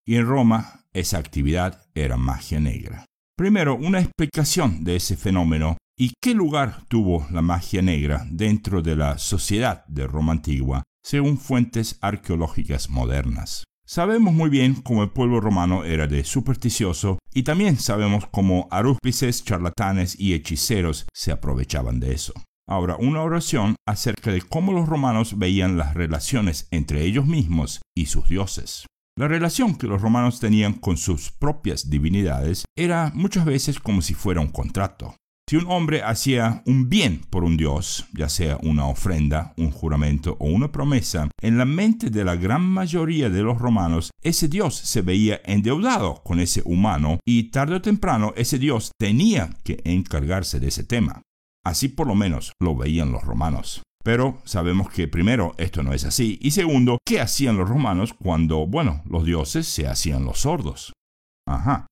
Y 0.05 0.17
en 0.17 0.27
Roma 0.27 0.85
esa 0.93 1.17
actividad 1.17 1.83
era 1.95 2.15
magia 2.15 2.59
negra. 2.59 3.07
Primero, 3.35 3.75
una 3.75 4.01
explicación 4.01 4.83
de 4.83 4.97
ese 4.97 5.17
fenómeno 5.17 5.77
y 5.97 6.13
qué 6.21 6.35
lugar 6.35 6.85
tuvo 6.87 7.25
la 7.31 7.41
magia 7.41 7.81
negra 7.81 8.27
dentro 8.29 8.83
de 8.83 8.97
la 8.97 9.17
sociedad 9.17 9.83
de 9.87 10.05
Roma 10.05 10.33
antigua 10.33 10.83
según 11.03 11.39
fuentes 11.39 11.97
arqueológicas 12.01 12.87
modernas. 12.87 13.63
Sabemos 13.93 14.33
muy 14.33 14.49
bien 14.49 14.75
cómo 14.75 15.03
el 15.03 15.09
pueblo 15.09 15.41
romano 15.41 15.83
era 15.83 16.07
de 16.07 16.23
supersticioso 16.23 17.19
y 17.33 17.43
también 17.43 17.75
sabemos 17.75 18.25
cómo 18.31 18.69
arúspices, 18.71 19.43
charlatanes 19.43 20.17
y 20.17 20.33
hechiceros 20.33 21.07
se 21.13 21.33
aprovechaban 21.33 21.99
de 21.99 22.13
eso. 22.13 22.31
Ahora, 22.69 22.95
una 22.95 23.21
oración 23.21 23.75
acerca 23.85 24.31
de 24.31 24.43
cómo 24.43 24.71
los 24.71 24.87
romanos 24.87 25.37
veían 25.37 25.77
las 25.77 25.93
relaciones 25.93 26.69
entre 26.71 27.03
ellos 27.03 27.25
mismos 27.25 27.81
y 27.93 28.05
sus 28.05 28.29
dioses. 28.29 28.85
La 29.19 29.27
relación 29.27 29.75
que 29.75 29.87
los 29.87 30.01
romanos 30.01 30.39
tenían 30.39 30.71
con 30.71 30.95
sus 30.95 31.29
propias 31.29 31.89
divinidades 31.89 32.63
era 32.77 33.11
muchas 33.13 33.43
veces 33.43 33.81
como 33.81 34.01
si 34.01 34.13
fuera 34.13 34.39
un 34.39 34.53
contrato. 34.53 35.17
Si 35.51 35.57
un 35.57 35.65
hombre 35.67 36.01
hacía 36.01 36.63
un 36.65 36.87
bien 36.87 37.19
por 37.29 37.43
un 37.43 37.57
dios, 37.57 38.05
ya 38.13 38.29
sea 38.29 38.57
una 38.63 38.87
ofrenda, 38.87 39.53
un 39.57 39.69
juramento 39.69 40.37
o 40.39 40.45
una 40.45 40.71
promesa, 40.71 41.27
en 41.41 41.57
la 41.57 41.65
mente 41.65 42.09
de 42.09 42.23
la 42.23 42.37
gran 42.37 42.61
mayoría 42.61 43.29
de 43.29 43.43
los 43.43 43.59
romanos, 43.59 44.11
ese 44.23 44.47
dios 44.47 44.73
se 44.73 45.01
veía 45.01 45.41
endeudado 45.43 46.23
con 46.23 46.39
ese 46.39 46.61
humano 46.63 47.19
y 47.25 47.51
tarde 47.51 47.75
o 47.75 47.81
temprano 47.81 48.31
ese 48.37 48.59
dios 48.59 48.91
tenía 48.97 49.49
que 49.65 49.81
encargarse 49.83 50.61
de 50.61 50.69
ese 50.69 50.85
tema. 50.85 51.21
Así 51.65 51.89
por 51.89 52.07
lo 52.07 52.15
menos 52.15 52.53
lo 52.61 52.77
veían 52.77 53.11
los 53.11 53.23
romanos. 53.25 53.83
Pero 54.05 54.41
sabemos 54.45 54.89
que 54.89 55.09
primero 55.09 55.53
esto 55.57 55.83
no 55.83 55.91
es 55.91 56.05
así 56.05 56.39
y 56.41 56.51
segundo, 56.51 56.97
¿qué 57.05 57.19
hacían 57.19 57.57
los 57.57 57.67
romanos 57.67 58.13
cuando, 58.13 58.67
bueno, 58.67 59.01
los 59.05 59.25
dioses 59.25 59.67
se 59.67 59.85
hacían 59.85 60.23
los 60.23 60.39
sordos? 60.39 60.93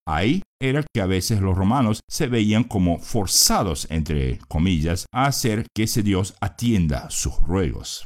Ahí 0.07 0.41
era 0.61 0.83
que 0.93 1.01
a 1.01 1.05
veces 1.05 1.41
los 1.41 1.57
romanos 1.57 2.01
se 2.09 2.27
veían 2.27 2.63
como 2.63 2.99
forzados, 2.99 3.87
entre 3.89 4.39
comillas, 4.47 5.05
a 5.13 5.25
hacer 5.25 5.65
que 5.75 5.83
ese 5.83 6.03
dios 6.03 6.35
atienda 6.41 7.09
sus 7.09 7.37
ruegos. 7.39 8.05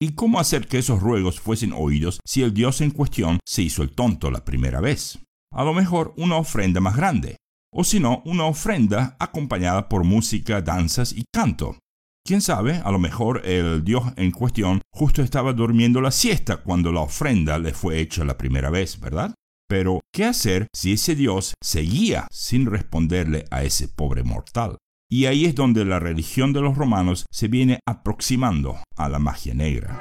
¿Y 0.00 0.12
cómo 0.12 0.40
hacer 0.40 0.66
que 0.66 0.78
esos 0.78 1.00
ruegos 1.00 1.40
fuesen 1.40 1.72
oídos 1.72 2.20
si 2.26 2.42
el 2.42 2.52
dios 2.52 2.80
en 2.80 2.90
cuestión 2.90 3.38
se 3.46 3.62
hizo 3.62 3.82
el 3.82 3.94
tonto 3.94 4.30
la 4.30 4.44
primera 4.44 4.80
vez? 4.80 5.18
A 5.52 5.64
lo 5.64 5.72
mejor 5.72 6.12
una 6.16 6.36
ofrenda 6.36 6.80
más 6.80 6.96
grande, 6.96 7.36
o 7.72 7.84
si 7.84 8.00
no, 8.00 8.22
una 8.24 8.44
ofrenda 8.44 9.16
acompañada 9.18 9.88
por 9.88 10.04
música, 10.04 10.60
danzas 10.60 11.12
y 11.12 11.24
canto. 11.32 11.78
Quién 12.26 12.40
sabe, 12.40 12.80
a 12.82 12.90
lo 12.90 12.98
mejor 12.98 13.42
el 13.44 13.84
dios 13.84 14.04
en 14.16 14.30
cuestión 14.30 14.80
justo 14.92 15.22
estaba 15.22 15.52
durmiendo 15.52 16.00
la 16.00 16.10
siesta 16.10 16.58
cuando 16.58 16.90
la 16.90 17.00
ofrenda 17.00 17.58
le 17.58 17.72
fue 17.72 18.00
hecha 18.00 18.24
la 18.24 18.38
primera 18.38 18.70
vez, 18.70 18.98
¿verdad? 18.98 19.34
Pero, 19.68 20.00
¿qué 20.12 20.24
hacer 20.24 20.68
si 20.74 20.92
ese 20.92 21.14
Dios 21.14 21.54
seguía 21.62 22.28
sin 22.30 22.66
responderle 22.66 23.46
a 23.50 23.62
ese 23.62 23.88
pobre 23.88 24.22
mortal? 24.22 24.76
Y 25.10 25.26
ahí 25.26 25.44
es 25.44 25.54
donde 25.54 25.84
la 25.84 25.98
religión 25.98 26.52
de 26.52 26.60
los 26.60 26.76
romanos 26.76 27.26
se 27.30 27.48
viene 27.48 27.78
aproximando 27.86 28.78
a 28.96 29.08
la 29.08 29.18
magia 29.18 29.54
negra. 29.54 30.00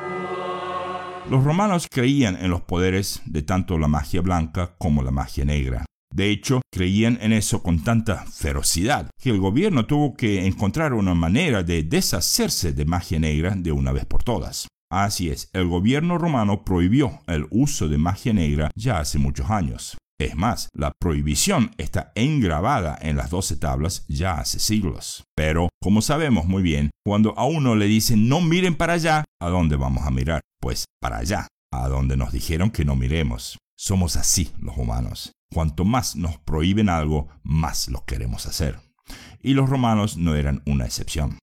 Los 1.30 1.43
romanos 1.43 1.88
creían 1.89 2.38
en 2.41 2.49
los 2.49 2.62
poderes 2.62 3.21
de 3.26 3.43
tanto 3.43 3.78
la 3.78 3.88
magia 3.88 4.21
blanca 4.21 4.76
como 4.78 5.04
la 5.04 5.12
magia 5.12 5.45
negra. 5.45 5.86
De 6.13 6.30
hecho, 6.30 6.62
creían 6.71 7.17
en 7.21 7.34
eso 7.34 7.63
con 7.63 7.84
tanta 7.84 8.26
ferocidad 8.26 9.10
que 9.19 9.30
el 9.30 9.39
gobierno 9.39 9.86
tuvo 9.86 10.13
que 10.13 10.45
encontrar 10.45 10.93
una 10.93 11.15
manera 11.15 11.63
de 11.63 11.84
deshacerse 11.84 12.73
de 12.73 12.86
magia 12.86 13.19
negra 13.19 13.56
de 13.56 13.71
una 13.71 13.91
vez 13.91 14.06
por 14.06 14.23
todas. 14.23 14.67
Así 14.93 15.32
es, 15.32 15.49
el 15.53 15.67
gobierno 15.67 16.19
romano 16.19 16.63
prohibió 16.63 17.19
el 17.25 17.47
uso 17.49 17.88
de 17.88 17.97
magia 17.97 18.32
negra 18.32 18.69
ya 18.75 18.99
hace 18.99 19.17
muchos 19.17 19.49
años. 19.49 19.97
Es 20.19 20.36
más, 20.36 20.69
la 20.71 20.91
prohibición 20.91 21.71
está 21.79 22.12
engravada 22.13 22.99
en 23.01 23.17
las 23.17 23.32
doce 23.32 23.56
tablas 23.56 24.06
ya 24.08 24.36
hace 24.36 24.60
siglos. 24.60 25.23
Pero, 25.36 25.69
como 25.82 26.03
sabemos 26.03 26.45
muy 26.45 26.62
bien, 26.62 26.91
cuando 27.03 27.34
a 27.39 27.45
uno 27.45 27.73
le 27.73 27.88
dicen 27.88 28.29
no 28.29 28.39
miren 28.39 28.75
para 28.75 28.93
allá, 28.93 29.25
¿a 29.41 29.49
dónde 29.49 29.77
vamos 29.77 30.06
a 30.06 30.12
mirar? 30.12 30.41
Pues 30.62 30.86
para 31.01 31.17
allá, 31.17 31.47
a 31.71 31.88
donde 31.88 32.15
nos 32.15 32.32
dijeron 32.32 32.69
que 32.69 32.86
no 32.86 32.95
miremos. 32.95 33.58
Somos 33.75 34.15
así 34.15 34.51
los 34.60 34.77
humanos. 34.77 35.32
Cuanto 35.51 35.86
más 35.86 36.15
nos 36.15 36.38
prohíben 36.38 36.89
algo, 36.89 37.29
más 37.41 37.88
lo 37.88 38.06
queremos 38.06 38.45
hacer. 38.45 38.79
Y 39.41 39.56
los 39.56 39.71
romanos 39.71 40.17
no 40.17 40.36
eran 40.36 40.62
una 40.67 40.86
excepción. 40.86 41.39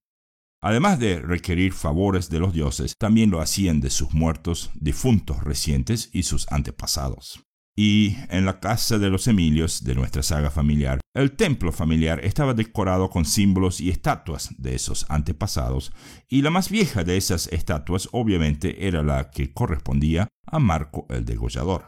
Además 0.63 0.99
de 0.99 1.19
requerir 1.19 1.73
favores 1.73 2.29
de 2.29 2.39
los 2.39 2.53
dioses, 2.53 2.93
también 2.99 3.31
lo 3.31 3.41
hacían 3.41 3.81
de 3.81 3.89
sus 3.89 4.13
muertos, 4.13 4.69
difuntos 4.75 5.43
recientes 5.43 6.09
y 6.13 6.23
sus 6.23 6.51
antepasados. 6.51 7.43
Y 7.75 8.17
en 8.29 8.45
la 8.45 8.59
casa 8.59 8.99
de 8.99 9.09
los 9.09 9.27
Emilios 9.27 9.83
de 9.83 9.95
nuestra 9.95 10.21
saga 10.21 10.51
familiar, 10.51 10.99
el 11.15 11.31
templo 11.31 11.71
familiar 11.71 12.23
estaba 12.23 12.53
decorado 12.53 13.09
con 13.09 13.25
símbolos 13.25 13.81
y 13.81 13.89
estatuas 13.89 14.53
de 14.57 14.75
esos 14.75 15.05
antepasados, 15.09 15.93
y 16.29 16.43
la 16.43 16.51
más 16.51 16.69
vieja 16.69 17.03
de 17.03 17.17
esas 17.17 17.47
estatuas 17.47 18.09
obviamente 18.11 18.87
era 18.87 19.01
la 19.01 19.31
que 19.31 19.53
correspondía 19.53 20.27
a 20.45 20.59
Marco 20.59 21.07
el 21.09 21.25
degollador. 21.25 21.87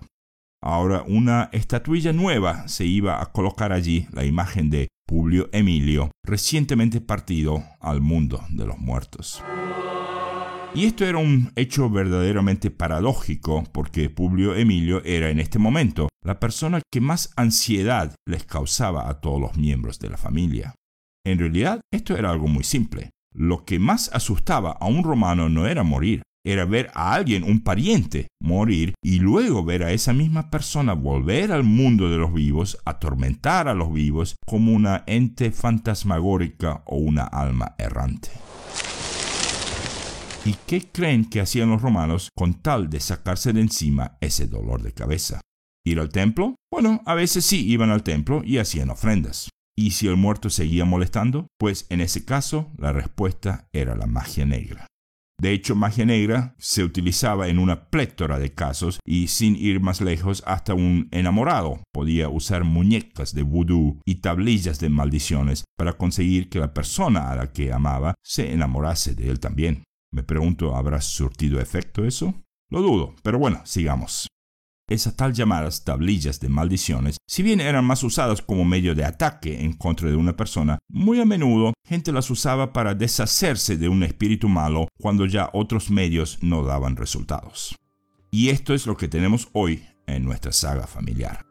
Ahora 0.64 1.04
una 1.06 1.50
estatuilla 1.52 2.14
nueva 2.14 2.68
se 2.70 2.86
iba 2.86 3.22
a 3.22 3.34
colocar 3.34 3.74
allí 3.74 4.08
la 4.14 4.24
imagen 4.24 4.70
de 4.70 4.88
Publio 5.06 5.50
Emilio, 5.52 6.12
recientemente 6.26 7.02
partido 7.02 7.64
al 7.80 8.02
mundo 8.02 8.42
de 8.50 8.66
los 8.66 8.78
muertos. 8.78 9.44
Y 10.74 10.86
esto 10.86 11.06
era 11.06 11.20
un 11.20 11.52
hecho 11.56 11.90
verdaderamente 11.90 12.72
paradójico 12.72 13.64
porque 13.72 14.10
Publio 14.10 14.56
Emilio 14.56 15.04
era 15.04 15.30
en 15.30 15.40
este 15.40 15.60
momento 15.60 16.10
la 16.24 16.40
persona 16.40 16.82
que 16.92 17.02
más 17.02 17.32
ansiedad 17.36 18.16
les 18.26 18.46
causaba 18.46 19.10
a 19.10 19.20
todos 19.20 19.40
los 19.40 19.56
miembros 19.56 20.00
de 20.00 20.10
la 20.10 20.18
familia. 20.18 20.74
En 21.26 21.38
realidad, 21.38 21.82
esto 21.94 22.18
era 22.18 22.32
algo 22.32 22.48
muy 22.48 22.64
simple. 22.64 23.12
Lo 23.36 23.66
que 23.66 23.78
más 23.80 24.10
asustaba 24.14 24.72
a 24.72 24.88
un 24.88 25.04
romano 25.04 25.48
no 25.50 25.68
era 25.68 25.84
morir, 25.84 26.24
era 26.46 26.66
ver 26.66 26.92
a 26.94 27.14
alguien, 27.14 27.44
un 27.44 27.62
pariente, 27.62 28.28
morir 28.42 28.94
y 29.02 29.20
luego 29.20 29.64
ver 29.64 29.84
a 29.84 29.92
esa 29.92 30.14
misma 30.14 30.50
persona 30.50 30.94
volver 30.94 31.52
al 31.52 31.64
mundo 31.64 32.10
de 32.10 32.18
los 32.18 32.34
vivos, 32.34 32.78
atormentar 32.86 33.68
a 33.68 33.74
los 33.74 33.94
vivos 33.94 34.36
como 34.46 34.74
una 34.74 35.04
ente 35.08 35.52
fantasmagórica 35.52 36.84
o 36.86 36.98
una 36.98 37.24
alma 37.24 37.76
errante. 37.78 38.30
¿Y 40.46 40.56
qué 40.68 40.90
creen 40.92 41.26
que 41.26 41.40
hacían 41.40 41.70
los 41.70 41.82
romanos 41.82 42.30
con 42.36 42.56
tal 42.56 42.90
de 42.90 43.00
sacarse 43.00 43.54
de 43.54 43.62
encima 43.62 44.18
ese 44.20 44.48
dolor 44.48 44.82
de 44.84 44.92
cabeza? 44.92 45.40
¿Ir 45.86 46.00
al 46.00 46.10
templo? 46.10 46.56
Bueno, 46.70 47.02
a 47.06 47.14
veces 47.14 47.46
sí 47.46 47.66
iban 47.66 47.90
al 47.90 48.04
templo 48.04 48.42
y 48.44 48.58
hacían 48.58 48.90
ofrendas. 48.90 49.50
¿Y 49.76 49.92
si 49.92 50.08
el 50.08 50.18
muerto 50.18 50.50
seguía 50.50 50.86
molestando? 50.86 51.48
Pues 51.58 51.88
en 51.90 52.02
ese 52.02 52.26
caso 52.26 52.72
la 52.78 52.92
respuesta 52.92 53.68
era 53.72 53.96
la 53.96 54.06
magia 54.06 54.46
negra. 54.46 54.88
De 55.44 55.52
hecho, 55.52 55.76
magia 55.76 56.06
negra 56.06 56.56
se 56.58 56.86
utilizaba 56.86 57.50
en 57.50 57.60
una 57.60 57.90
plétora 57.90 58.40
de 58.40 58.54
casos 58.54 59.02
y 59.06 59.28
sin 59.28 59.58
ir 59.58 59.82
más 59.82 60.00
lejos, 60.00 60.42
hasta 60.48 60.74
un 60.74 61.10
enamorado 61.12 61.84
podía 61.92 62.30
usar 62.30 62.64
muñecas 62.64 63.34
de 63.36 63.44
vudú 63.44 64.00
y 64.06 64.22
tablillas 64.22 64.80
de 64.80 64.88
maldiciones 64.88 65.66
para 65.78 65.98
conseguir 65.98 66.48
que 66.48 66.60
la 66.60 66.74
persona 66.74 67.30
a 67.30 67.36
la 67.36 67.52
que 67.52 67.74
amaba 67.74 68.16
se 68.24 68.54
enamorase 68.54 69.16
de 69.16 69.30
él 69.30 69.42
también. 69.42 69.84
Me 70.14 70.24
pregunto, 70.24 70.78
¿habrá 70.78 71.02
surtido 71.02 71.60
efecto 71.60 72.06
eso? 72.06 72.34
Lo 72.72 72.82
dudo, 72.82 73.14
pero 73.22 73.38
bueno, 73.38 73.60
sigamos. 73.66 74.30
Esas 74.90 75.16
tal 75.16 75.34
llamadas 75.34 75.86
tablillas 75.86 76.42
de 76.42 76.50
maldiciones, 76.50 77.18
si 77.26 77.42
bien 77.42 77.62
eran 77.62 77.86
más 77.86 78.04
usadas 78.04 78.42
como 78.42 78.66
medio 78.66 78.96
de 78.96 79.06
ataque 79.06 79.64
en 79.64 79.74
contra 79.74 80.10
de 80.10 80.18
una 80.18 80.36
persona, 80.36 80.78
muy 80.90 81.22
a 81.22 81.26
menudo 81.26 81.74
gente 81.88 82.12
las 82.12 82.30
usaba 82.30 82.74
para 82.74 82.94
deshacerse 82.94 83.78
de 83.78 83.88
un 83.88 84.04
espíritu 84.04 84.50
malo 84.50 84.90
cuando 85.00 85.26
ya 85.26 85.50
otros 85.54 85.90
medios 85.90 86.40
no 86.42 86.64
daban 86.64 86.98
resultados. 86.98 87.78
Y 88.30 88.50
esto 88.50 88.74
es 88.74 88.86
lo 88.86 88.98
que 88.98 89.08
tenemos 89.08 89.48
hoy 89.54 89.84
en 90.06 90.26
nuestra 90.26 90.52
saga 90.52 90.86
familiar. 90.86 91.46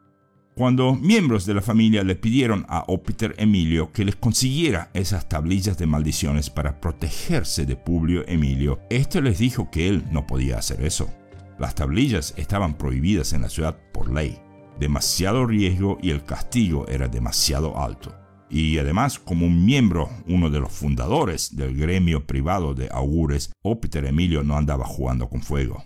Cuando 0.55 0.93
miembros 0.93 1.47
de 1.47 1.55
la 1.55 1.61
familia 1.63 2.03
le 2.03 2.15
pidieron 2.15 2.67
a 2.69 2.83
Ópiter 2.87 3.33
Emilio 3.39 3.91
que 3.91 4.05
les 4.05 4.15
consiguiera 4.15 4.91
esas 4.93 5.27
tablillas 5.27 5.79
de 5.79 5.87
maldiciones 5.87 6.51
para 6.51 6.79
protegerse 6.79 7.65
de 7.65 7.75
Publio 7.75 8.23
Emilio, 8.27 8.79
éste 8.91 9.19
les 9.23 9.39
dijo 9.39 9.71
que 9.71 9.87
él 9.87 10.03
no 10.11 10.27
podía 10.27 10.59
hacer 10.59 10.85
eso. 10.85 11.11
Las 11.59 11.75
tablillas 11.75 12.33
estaban 12.37 12.77
prohibidas 12.77 13.33
en 13.33 13.41
la 13.41 13.49
ciudad 13.49 13.77
por 13.93 14.11
ley. 14.11 14.39
Demasiado 14.79 15.45
riesgo 15.45 15.97
y 16.01 16.09
el 16.09 16.23
castigo 16.23 16.87
era 16.87 17.07
demasiado 17.07 17.79
alto. 17.79 18.15
Y 18.49 18.77
además, 18.77 19.19
como 19.19 19.45
un 19.45 19.65
miembro, 19.65 20.09
uno 20.27 20.49
de 20.49 20.59
los 20.59 20.71
fundadores 20.71 21.55
del 21.55 21.75
gremio 21.75 22.25
privado 22.27 22.73
de 22.73 22.89
augures, 22.91 23.51
Ópiter 23.61 24.05
Emilio 24.05 24.43
no 24.43 24.57
andaba 24.57 24.85
jugando 24.85 25.29
con 25.29 25.41
fuego 25.41 25.83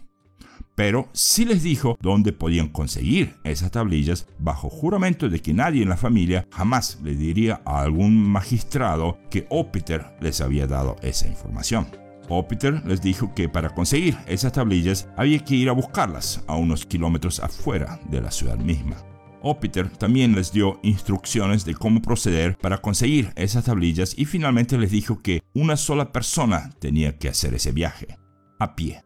pero 0.77 1.09
sí 1.11 1.43
les 1.43 1.63
dijo 1.63 1.97
dónde 2.01 2.33
podían 2.33 2.69
conseguir 2.69 3.33
esas 3.43 3.71
tablillas 3.71 4.27
bajo 4.37 4.69
juramento 4.69 5.27
de 5.27 5.39
que 5.39 5.51
nadie 5.51 5.81
en 5.81 5.89
la 5.89 5.97
familia 5.97 6.47
jamás 6.51 6.99
le 7.03 7.15
diría 7.15 7.61
a 7.65 7.81
algún 7.81 8.15
magistrado 8.15 9.17
que 9.31 9.47
Ópiter 9.49 10.05
les 10.21 10.39
había 10.39 10.67
dado 10.67 10.95
esa 11.01 11.27
información. 11.27 11.87
Ópiter 12.29 12.85
les 12.85 13.01
dijo 13.01 13.33
que 13.33 13.47
para 13.47 13.69
conseguir 13.69 14.17
esas 14.27 14.51
tablillas 14.51 15.07
había 15.15 15.39
que 15.39 15.55
ir 15.55 15.69
a 15.69 15.73
buscarlas 15.73 16.43
a 16.47 16.55
unos 16.55 16.85
kilómetros 16.85 17.39
afuera 17.39 17.99
de 18.09 18.21
la 18.21 18.31
ciudad 18.31 18.57
misma. 18.57 18.97
Ópiter 19.41 19.89
también 19.89 20.35
les 20.35 20.51
dio 20.51 20.79
instrucciones 20.83 21.63
de 21.63 21.75
cómo 21.75 22.01
proceder 22.01 22.57
para 22.57 22.79
conseguir 22.79 23.31
esas 23.35 23.65
tablillas 23.65 24.13
y 24.17 24.25
finalmente 24.25 24.77
les 24.77 24.91
dijo 24.91 25.21
que 25.21 25.41
una 25.53 25.77
sola 25.77 26.11
persona 26.11 26.71
tenía 26.79 27.17
que 27.17 27.29
hacer 27.29 27.53
ese 27.53 27.71
viaje, 27.71 28.17
a 28.59 28.75
pie. 28.75 29.03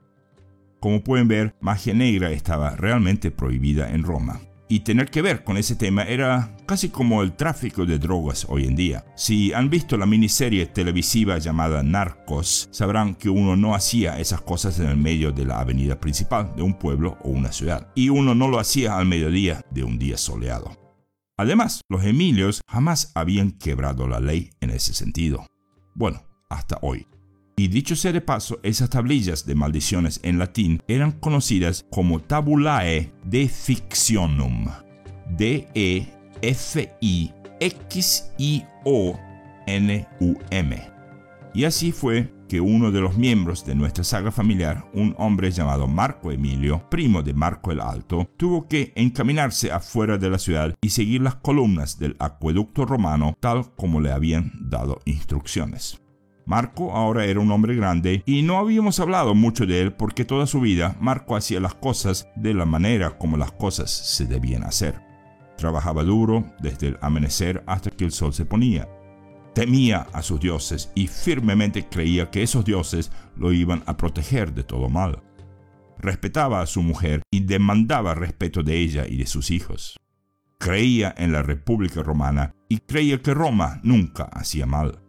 Como 0.79 1.03
pueden 1.03 1.27
ver, 1.27 1.55
magia 1.62 1.93
negra 1.93 2.31
estaba 2.31 2.75
realmente 2.75 3.29
prohibida 3.29 3.91
en 3.91 4.03
Roma. 4.03 4.41
Y 4.71 4.79
tener 4.79 5.12
que 5.12 5.21
ver 5.21 5.43
con 5.43 5.57
ese 5.57 5.75
tema 5.75 6.03
era 6.03 6.55
casi 6.65 6.88
como 6.88 7.23
el 7.23 7.34
tráfico 7.34 7.86
de 7.86 7.99
drogas 7.99 8.45
hoy 8.47 8.63
en 8.63 8.77
día. 8.77 9.03
Si 9.17 9.51
han 9.51 9.69
visto 9.69 9.97
la 9.97 10.05
miniserie 10.05 10.65
televisiva 10.65 11.38
llamada 11.39 11.84
Narcos, 11.84 12.69
sabrán 12.71 13.15
que 13.15 13.29
uno 13.29 13.57
no 13.57 13.75
hacía 13.75 14.17
esas 14.17 14.39
cosas 14.39 14.79
en 14.79 14.88
el 14.88 14.95
medio 14.95 15.34
de 15.34 15.43
la 15.43 15.60
avenida 15.60 15.99
principal 15.99 16.55
de 16.55 16.62
un 16.62 16.75
pueblo 16.75 17.17
o 17.21 17.31
una 17.31 17.51
ciudad. 17.51 17.91
Y 17.95 18.07
uno 18.07 18.34
no 18.34 18.47
lo 18.47 18.60
hacía 18.60 18.97
al 18.97 19.07
mediodía 19.07 19.62
de 19.71 19.84
un 19.84 19.99
día 19.99 20.15
soleado. 20.15 20.71
Además, 21.36 21.81
los 21.89 22.05
Emilios 22.05 22.62
jamás 22.65 23.12
habían 23.13 23.51
quebrado 23.51 24.07
la 24.07 24.21
ley 24.21 24.51
en 24.62 24.69
ese 24.69 24.93
sentido. 24.93 25.45
Bueno, 25.95 26.23
hasta 26.49 26.79
hoy. 26.81 27.05
Y 27.56 27.68
dicho 27.68 27.96
sea 27.96 28.12
de 28.12 28.22
paso, 28.22 28.60
esas 28.64 28.90
tablillas 28.90 29.46
de 29.46 29.56
maldiciones 29.56 30.20
en 30.24 30.40
latín 30.40 30.82
eran 30.88 31.12
conocidas 31.12 31.86
como 31.92 32.20
tabulae 32.20 33.14
de 33.24 33.48
fictionum. 33.48 34.68
D-E-F-I-X-I-O-N-U-M. 35.38 36.22
Y 41.54 41.66
así 41.66 41.92
fue 41.92 42.34
que 42.48 42.60
uno 42.60 42.92
de 42.92 43.00
los 43.00 43.16
miembros 43.16 43.66
de 43.66 43.76
nuestra 43.76 44.04
saga 44.04 44.30
familiar, 44.30 44.90
un 44.94 45.16
hombre 45.18 45.52
llamado 45.52 45.88
Marco 45.88 46.32
Emilio, 46.34 46.84
primo 46.90 47.24
de 47.24 47.34
Marco 47.34 47.72
el 47.72 47.80
Alto, 47.80 48.30
tuvo 48.36 48.68
que 48.68 48.92
encaminarse 48.96 49.72
afuera 49.72 50.18
de 50.18 50.30
la 50.30 50.38
ciudad 50.38 50.76
y 50.82 50.90
seguir 50.90 51.22
las 51.22 51.36
columnas 51.36 51.98
del 51.98 52.18
acueducto 52.20 52.86
romano 52.86 53.38
tal 53.40 53.74
como 53.76 54.02
le 54.02 54.12
habían 54.12 54.52
dado 54.70 55.00
instrucciones. 55.06 56.02
Marco 56.45 56.91
ahora 56.91 57.25
era 57.25 57.39
un 57.39 57.51
hombre 57.51 57.75
grande 57.75 58.23
y 58.25 58.41
no 58.41 58.58
habíamos 58.58 58.99
hablado 58.99 59.36
mucho 59.36 59.65
de 59.65 59.82
él 59.82 59.93
porque 59.93 60.25
toda 60.25 60.47
su 60.47 60.60
vida 60.60 60.95
Marco 60.99 61.36
hacía 61.36 61.60
las 61.60 61.75
cosas 61.75 62.27
de 62.36 62.54
la 62.54 62.65
manera 62.65 63.17
como 63.17 63.38
las 63.38 63.51
cosas 63.51 63.91
se 63.91 64.25
debían 64.25 64.63
hacer. 64.63 65.01
Trabajaba 65.58 66.04
duro 66.04 66.45
desde 66.60 66.88
el 66.88 66.97
amanecer 67.01 67.63
hasta 67.67 67.91
que 67.91 68.06
el 68.06 68.12
sol 68.12 68.34
se 68.34 68.45
ponía. 68.45 68.89
Temía 69.54 70.08
a 70.13 70.21
sus 70.21 70.39
dioses 70.39 70.91
y 70.95 71.08
firmemente 71.08 71.88
creía 71.88 72.32
que 72.32 72.41
esos 72.41 72.65
dioses 72.65 73.12
lo 73.36 73.51
iban 73.51 73.84
a 73.86 73.97
proteger 73.97 74.54
de 74.54 74.63
todo 74.63 74.89
mal. 74.89 75.21
Respetaba 75.99 76.62
a 76.62 76.65
su 76.65 76.82
mujer 76.82 77.21
y 77.30 77.41
demandaba 77.41 78.15
respeto 78.15 78.63
de 78.63 78.80
ella 78.80 79.06
y 79.08 79.17
de 79.17 79.27
sus 79.27 79.51
hijos. 79.51 79.99
Creía 80.58 81.13
en 81.17 81.32
la 81.32 81.43
República 81.43 82.01
Romana 82.01 82.56
y 82.69 82.80
creía 82.80 83.21
que 83.21 83.34
Roma 83.34 83.80
nunca 83.84 84.23
hacía 84.23 84.65
mal. 84.65 85.01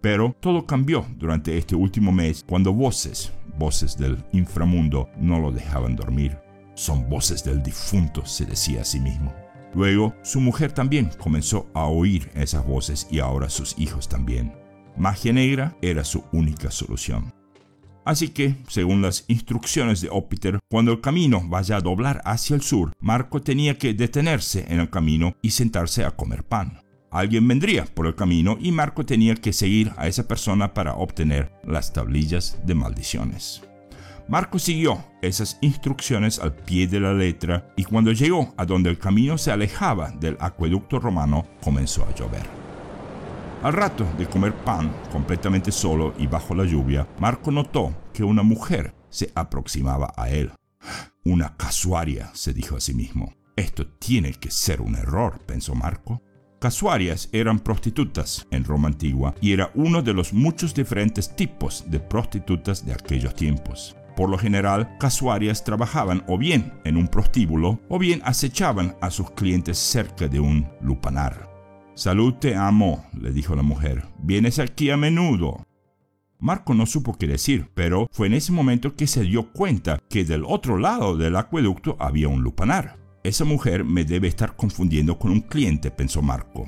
Pero 0.00 0.36
todo 0.40 0.64
cambió 0.64 1.04
durante 1.16 1.58
este 1.58 1.74
último 1.74 2.12
mes 2.12 2.44
cuando 2.48 2.72
voces, 2.72 3.32
voces 3.58 3.96
del 3.96 4.24
inframundo, 4.32 5.08
no 5.18 5.40
lo 5.40 5.50
dejaban 5.50 5.96
dormir. 5.96 6.38
Son 6.74 7.08
voces 7.08 7.42
del 7.42 7.62
difunto, 7.62 8.24
se 8.24 8.46
decía 8.46 8.82
a 8.82 8.84
sí 8.84 9.00
mismo. 9.00 9.34
Luego, 9.74 10.14
su 10.22 10.40
mujer 10.40 10.72
también 10.72 11.10
comenzó 11.18 11.66
a 11.74 11.86
oír 11.86 12.30
esas 12.34 12.64
voces 12.66 13.06
y 13.10 13.18
ahora 13.18 13.50
sus 13.50 13.78
hijos 13.78 14.08
también. 14.08 14.52
Magia 14.96 15.32
negra 15.32 15.76
era 15.82 16.04
su 16.04 16.24
única 16.32 16.70
solución. 16.70 17.32
Así 18.04 18.30
que, 18.30 18.56
según 18.68 19.02
las 19.02 19.24
instrucciones 19.28 20.00
de 20.00 20.08
Ópiter, 20.10 20.60
cuando 20.70 20.92
el 20.92 21.00
camino 21.02 21.42
vaya 21.46 21.76
a 21.76 21.80
doblar 21.80 22.22
hacia 22.24 22.56
el 22.56 22.62
sur, 22.62 22.92
Marco 23.00 23.42
tenía 23.42 23.76
que 23.76 23.92
detenerse 23.92 24.64
en 24.68 24.80
el 24.80 24.88
camino 24.88 25.34
y 25.42 25.50
sentarse 25.50 26.04
a 26.04 26.12
comer 26.12 26.42
pan. 26.42 26.80
Alguien 27.10 27.48
vendría 27.48 27.86
por 27.86 28.06
el 28.06 28.14
camino 28.14 28.58
y 28.60 28.70
Marco 28.70 29.06
tenía 29.06 29.34
que 29.34 29.52
seguir 29.52 29.92
a 29.96 30.08
esa 30.08 30.28
persona 30.28 30.74
para 30.74 30.94
obtener 30.94 31.50
las 31.64 31.92
tablillas 31.92 32.58
de 32.64 32.74
maldiciones. 32.74 33.62
Marco 34.28 34.58
siguió 34.58 35.02
esas 35.22 35.56
instrucciones 35.62 36.38
al 36.38 36.54
pie 36.54 36.86
de 36.86 37.00
la 37.00 37.14
letra 37.14 37.72
y 37.76 37.84
cuando 37.84 38.12
llegó 38.12 38.52
a 38.58 38.66
donde 38.66 38.90
el 38.90 38.98
camino 38.98 39.38
se 39.38 39.50
alejaba 39.50 40.10
del 40.10 40.36
acueducto 40.38 41.00
romano 41.00 41.46
comenzó 41.62 42.04
a 42.04 42.14
llover. 42.14 42.46
Al 43.62 43.72
rato 43.72 44.06
de 44.18 44.26
comer 44.26 44.54
pan 44.54 44.94
completamente 45.10 45.72
solo 45.72 46.12
y 46.18 46.26
bajo 46.26 46.54
la 46.54 46.64
lluvia, 46.64 47.08
Marco 47.18 47.50
notó 47.50 47.96
que 48.12 48.22
una 48.22 48.42
mujer 48.42 48.94
se 49.08 49.32
aproximaba 49.34 50.12
a 50.14 50.28
él. 50.28 50.52
Una 51.24 51.56
casuaria, 51.56 52.30
se 52.34 52.52
dijo 52.52 52.76
a 52.76 52.80
sí 52.80 52.92
mismo. 52.94 53.34
Esto 53.56 53.86
tiene 53.86 54.34
que 54.34 54.50
ser 54.50 54.80
un 54.82 54.94
error, 54.94 55.40
pensó 55.46 55.74
Marco. 55.74 56.22
Casuarias 56.58 57.28
eran 57.30 57.60
prostitutas 57.60 58.44
en 58.50 58.64
Roma 58.64 58.88
antigua 58.88 59.32
y 59.40 59.52
era 59.52 59.70
uno 59.76 60.02
de 60.02 60.12
los 60.12 60.32
muchos 60.32 60.74
diferentes 60.74 61.36
tipos 61.36 61.84
de 61.88 62.00
prostitutas 62.00 62.84
de 62.84 62.92
aquellos 62.92 63.36
tiempos. 63.36 63.94
Por 64.16 64.28
lo 64.28 64.36
general, 64.38 64.96
casuarias 64.98 65.62
trabajaban 65.62 66.24
o 66.26 66.36
bien 66.36 66.72
en 66.84 66.96
un 66.96 67.06
prostíbulo 67.06 67.78
o 67.88 68.00
bien 68.00 68.22
acechaban 68.24 68.96
a 69.00 69.10
sus 69.10 69.30
clientes 69.30 69.78
cerca 69.78 70.26
de 70.26 70.40
un 70.40 70.68
lupanar. 70.80 71.48
Salud 71.94 72.34
te 72.34 72.56
amo, 72.56 73.04
le 73.20 73.30
dijo 73.30 73.54
la 73.54 73.62
mujer. 73.62 74.04
Vienes 74.18 74.58
aquí 74.58 74.90
a 74.90 74.96
menudo. 74.96 75.64
Marco 76.40 76.74
no 76.74 76.86
supo 76.86 77.16
qué 77.16 77.28
decir, 77.28 77.70
pero 77.74 78.08
fue 78.10 78.26
en 78.26 78.34
ese 78.34 78.50
momento 78.50 78.96
que 78.96 79.06
se 79.06 79.22
dio 79.22 79.52
cuenta 79.52 80.00
que 80.08 80.24
del 80.24 80.42
otro 80.44 80.76
lado 80.76 81.16
del 81.16 81.36
acueducto 81.36 81.96
había 82.00 82.26
un 82.26 82.42
lupanar. 82.42 82.97
Esa 83.28 83.44
mujer 83.44 83.84
me 83.84 84.06
debe 84.06 84.26
estar 84.26 84.56
confundiendo 84.56 85.18
con 85.18 85.30
un 85.30 85.42
cliente, 85.42 85.90
pensó 85.90 86.22
Marco. 86.22 86.66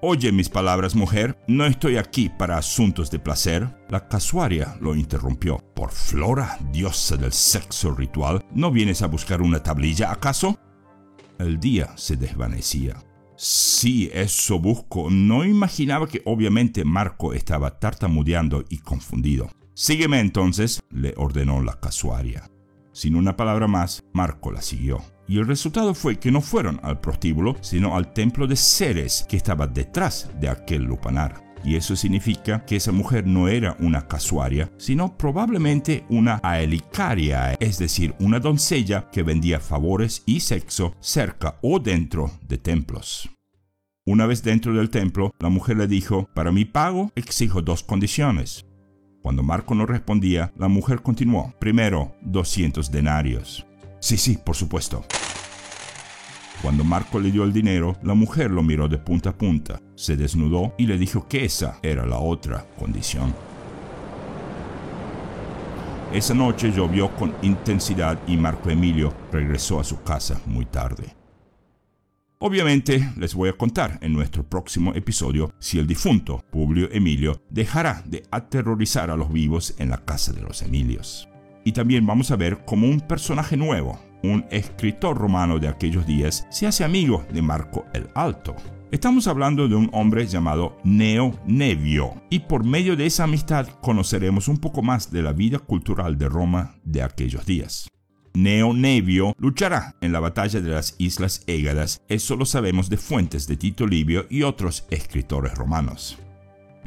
Oye 0.00 0.30
mis 0.30 0.48
palabras, 0.48 0.94
mujer, 0.94 1.36
no 1.48 1.66
estoy 1.66 1.96
aquí 1.96 2.28
para 2.28 2.56
asuntos 2.56 3.10
de 3.10 3.18
placer. 3.18 3.68
La 3.88 4.06
casuaria 4.06 4.76
lo 4.80 4.94
interrumpió. 4.94 5.58
Por 5.74 5.90
Flora, 5.90 6.56
diosa 6.70 7.16
del 7.16 7.32
sexo 7.32 7.92
ritual, 7.96 8.46
¿no 8.54 8.70
vienes 8.70 9.02
a 9.02 9.08
buscar 9.08 9.42
una 9.42 9.60
tablilla 9.60 10.12
acaso? 10.12 10.56
El 11.40 11.58
día 11.58 11.90
se 11.96 12.14
desvanecía. 12.14 13.02
Sí, 13.36 14.08
eso 14.14 14.60
busco. 14.60 15.10
No 15.10 15.44
imaginaba 15.44 16.06
que 16.06 16.22
obviamente 16.26 16.84
Marco 16.84 17.32
estaba 17.32 17.80
tartamudeando 17.80 18.64
y 18.68 18.78
confundido. 18.78 19.50
Sígueme 19.74 20.20
entonces, 20.20 20.80
le 20.90 21.12
ordenó 21.16 21.60
la 21.60 21.80
casuaria. 21.80 22.48
Sin 22.92 23.16
una 23.16 23.36
palabra 23.36 23.66
más, 23.66 24.04
Marco 24.12 24.52
la 24.52 24.62
siguió 24.62 25.02
y 25.32 25.38
el 25.38 25.46
resultado 25.46 25.94
fue 25.94 26.18
que 26.18 26.30
no 26.30 26.42
fueron 26.42 26.78
al 26.82 27.00
prostíbulo, 27.00 27.56
sino 27.62 27.96
al 27.96 28.12
templo 28.12 28.46
de 28.46 28.54
Ceres 28.54 29.24
que 29.26 29.38
estaba 29.38 29.66
detrás 29.66 30.28
de 30.38 30.50
aquel 30.50 30.82
lupanar. 30.82 31.42
Y 31.64 31.76
eso 31.76 31.96
significa 31.96 32.66
que 32.66 32.76
esa 32.76 32.92
mujer 32.92 33.26
no 33.26 33.48
era 33.48 33.74
una 33.80 34.06
casuaria, 34.06 34.70
sino 34.76 35.16
probablemente 35.16 36.04
una 36.10 36.38
aelicaria, 36.42 37.54
es 37.54 37.78
decir, 37.78 38.14
una 38.20 38.40
doncella 38.40 39.08
que 39.10 39.22
vendía 39.22 39.58
favores 39.58 40.22
y 40.26 40.40
sexo 40.40 40.96
cerca 41.00 41.56
o 41.62 41.78
dentro 41.78 42.30
de 42.46 42.58
templos. 42.58 43.30
Una 44.04 44.26
vez 44.26 44.42
dentro 44.42 44.74
del 44.74 44.90
templo, 44.90 45.32
la 45.38 45.48
mujer 45.48 45.78
le 45.78 45.86
dijo, 45.86 46.28
para 46.34 46.52
mi 46.52 46.66
pago 46.66 47.10
exijo 47.14 47.62
dos 47.62 47.82
condiciones. 47.82 48.66
Cuando 49.22 49.42
Marco 49.42 49.74
no 49.74 49.86
respondía, 49.86 50.52
la 50.58 50.68
mujer 50.68 51.00
continuó, 51.00 51.54
primero 51.58 52.14
200 52.20 52.90
denarios. 52.90 53.64
Sí, 53.98 54.18
sí, 54.18 54.36
por 54.36 54.56
supuesto. 54.56 55.06
Cuando 56.62 56.84
Marco 56.84 57.18
le 57.18 57.32
dio 57.32 57.42
el 57.42 57.52
dinero, 57.52 57.96
la 58.04 58.14
mujer 58.14 58.52
lo 58.52 58.62
miró 58.62 58.88
de 58.88 58.96
punta 58.96 59.30
a 59.30 59.36
punta, 59.36 59.82
se 59.96 60.16
desnudó 60.16 60.74
y 60.78 60.86
le 60.86 60.96
dijo 60.96 61.26
que 61.26 61.44
esa 61.44 61.80
era 61.82 62.06
la 62.06 62.18
otra 62.18 62.64
condición. 62.78 63.34
Esa 66.12 66.34
noche 66.34 66.70
llovió 66.70 67.16
con 67.16 67.34
intensidad 67.42 68.16
y 68.28 68.36
Marco 68.36 68.70
Emilio 68.70 69.12
regresó 69.32 69.80
a 69.80 69.84
su 69.84 70.02
casa 70.02 70.40
muy 70.46 70.64
tarde. 70.64 71.16
Obviamente 72.38 73.10
les 73.16 73.34
voy 73.34 73.48
a 73.48 73.56
contar 73.56 73.98
en 74.00 74.12
nuestro 74.12 74.44
próximo 74.44 74.94
episodio 74.94 75.52
si 75.58 75.80
el 75.80 75.86
difunto 75.88 76.44
Publio 76.50 76.88
Emilio 76.92 77.42
dejará 77.50 78.04
de 78.06 78.22
aterrorizar 78.30 79.10
a 79.10 79.16
los 79.16 79.32
vivos 79.32 79.74
en 79.78 79.90
la 79.90 79.98
casa 79.98 80.32
de 80.32 80.42
los 80.42 80.62
Emilios. 80.62 81.28
Y 81.64 81.72
también 81.72 82.06
vamos 82.06 82.30
a 82.30 82.36
ver 82.36 82.64
cómo 82.64 82.88
un 82.88 83.00
personaje 83.00 83.56
nuevo, 83.56 83.98
un 84.22 84.44
escritor 84.50 85.16
romano 85.16 85.58
de 85.58 85.68
aquellos 85.68 86.06
días, 86.06 86.46
se 86.50 86.66
hace 86.66 86.84
amigo 86.84 87.24
de 87.32 87.42
Marco 87.42 87.86
el 87.92 88.08
Alto. 88.14 88.54
Estamos 88.90 89.26
hablando 89.26 89.68
de 89.68 89.74
un 89.74 89.88
hombre 89.92 90.26
llamado 90.26 90.76
Neo 90.84 91.40
Nevio, 91.46 92.22
y 92.28 92.40
por 92.40 92.64
medio 92.64 92.94
de 92.94 93.06
esa 93.06 93.24
amistad 93.24 93.66
conoceremos 93.80 94.48
un 94.48 94.58
poco 94.58 94.82
más 94.82 95.10
de 95.10 95.22
la 95.22 95.32
vida 95.32 95.58
cultural 95.58 96.18
de 96.18 96.28
Roma 96.28 96.74
de 96.84 97.02
aquellos 97.02 97.46
días. 97.46 97.88
Neo 98.34 98.72
Nevio 98.72 99.34
luchará 99.38 99.94
en 100.00 100.12
la 100.12 100.20
batalla 100.20 100.60
de 100.60 100.70
las 100.70 100.94
Islas 100.98 101.42
Égadas, 101.46 102.02
eso 102.08 102.36
lo 102.36 102.44
sabemos 102.44 102.90
de 102.90 102.96
fuentes 102.96 103.46
de 103.46 103.56
Tito 103.56 103.86
Livio 103.86 104.26
y 104.30 104.42
otros 104.42 104.86
escritores 104.90 105.54
romanos. 105.54 106.18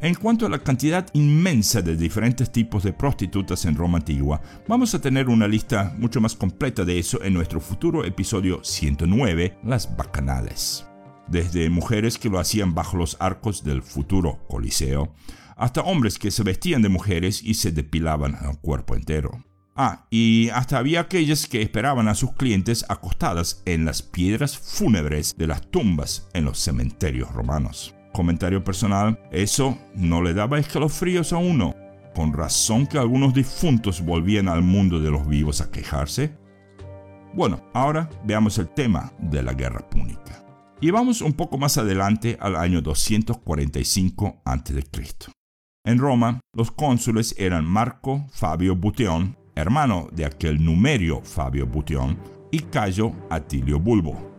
En 0.01 0.13
cuanto 0.13 0.45
a 0.45 0.49
la 0.49 0.59
cantidad 0.59 1.07
inmensa 1.13 1.81
de 1.81 1.95
diferentes 1.95 2.51
tipos 2.51 2.83
de 2.83 2.91
prostitutas 2.91 3.63
en 3.63 3.75
Roma 3.75 3.99
antigua, 3.99 4.41
vamos 4.67 4.93
a 4.93 4.99
tener 4.99 5.29
una 5.29 5.47
lista 5.47 5.95
mucho 5.97 6.19
más 6.19 6.35
completa 6.35 6.83
de 6.83 6.99
eso 6.99 7.23
en 7.23 7.33
nuestro 7.33 7.61
futuro 7.61 8.03
episodio 8.03 8.61
109, 8.61 9.57
las 9.63 9.95
bacanales. 9.95 10.85
Desde 11.29 11.69
mujeres 11.69 12.17
que 12.17 12.29
lo 12.29 12.39
hacían 12.39 12.75
bajo 12.75 12.97
los 12.97 13.15
arcos 13.21 13.63
del 13.63 13.81
futuro 13.81 14.45
Coliseo, 14.49 15.15
hasta 15.55 15.81
hombres 15.81 16.19
que 16.19 16.29
se 16.29 16.43
vestían 16.43 16.81
de 16.81 16.89
mujeres 16.89 17.41
y 17.41 17.53
se 17.53 17.71
depilaban 17.71 18.37
el 18.47 18.57
cuerpo 18.57 18.95
entero. 18.95 19.45
Ah, 19.77 20.07
y 20.09 20.49
hasta 20.49 20.77
había 20.77 20.99
aquellas 20.99 21.47
que 21.47 21.61
esperaban 21.61 22.09
a 22.09 22.15
sus 22.15 22.33
clientes 22.33 22.85
acostadas 22.89 23.63
en 23.65 23.85
las 23.85 24.01
piedras 24.01 24.57
fúnebres 24.57 25.35
de 25.37 25.47
las 25.47 25.61
tumbas 25.71 26.27
en 26.33 26.43
los 26.43 26.59
cementerios 26.59 27.31
romanos 27.31 27.95
comentario 28.15 28.63
personal, 28.63 29.19
eso 29.29 29.77
no 29.93 30.21
le 30.21 30.33
daba 30.33 30.57
escalofríos 30.57 31.33
a 31.33 31.37
uno. 31.37 31.75
Con 32.15 32.31
razón 32.31 32.87
que 32.87 32.97
algunos 32.97 33.33
difuntos 33.33 34.01
volvían 34.01 34.47
al 34.47 34.63
mundo 34.63 35.01
de 35.01 35.11
los 35.11 35.27
vivos 35.27 35.59
a 35.59 35.69
quejarse. 35.69 36.33
Bueno, 37.33 37.61
ahora 37.73 38.09
veamos 38.23 38.57
el 38.57 38.69
tema 38.69 39.11
de 39.19 39.43
la 39.43 39.53
guerra 39.53 39.87
púnica. 39.89 40.41
Y 40.79 40.91
vamos 40.91 41.19
un 41.21 41.33
poco 41.33 41.57
más 41.57 41.77
adelante 41.77 42.37
al 42.39 42.55
año 42.55 42.81
245 42.81 44.41
a.C. 44.45 44.83
En 45.83 45.99
Roma, 45.99 46.39
los 46.53 46.71
cónsules 46.71 47.35
eran 47.37 47.65
Marco 47.65 48.25
Fabio 48.31 48.77
Buteón, 48.77 49.37
hermano 49.55 50.07
de 50.13 50.25
aquel 50.25 50.63
numerio 50.63 51.21
Fabio 51.21 51.67
Buteón, 51.67 52.17
y 52.49 52.59
Cayo 52.59 53.11
Atilio 53.29 53.77
Bulbo 53.79 54.34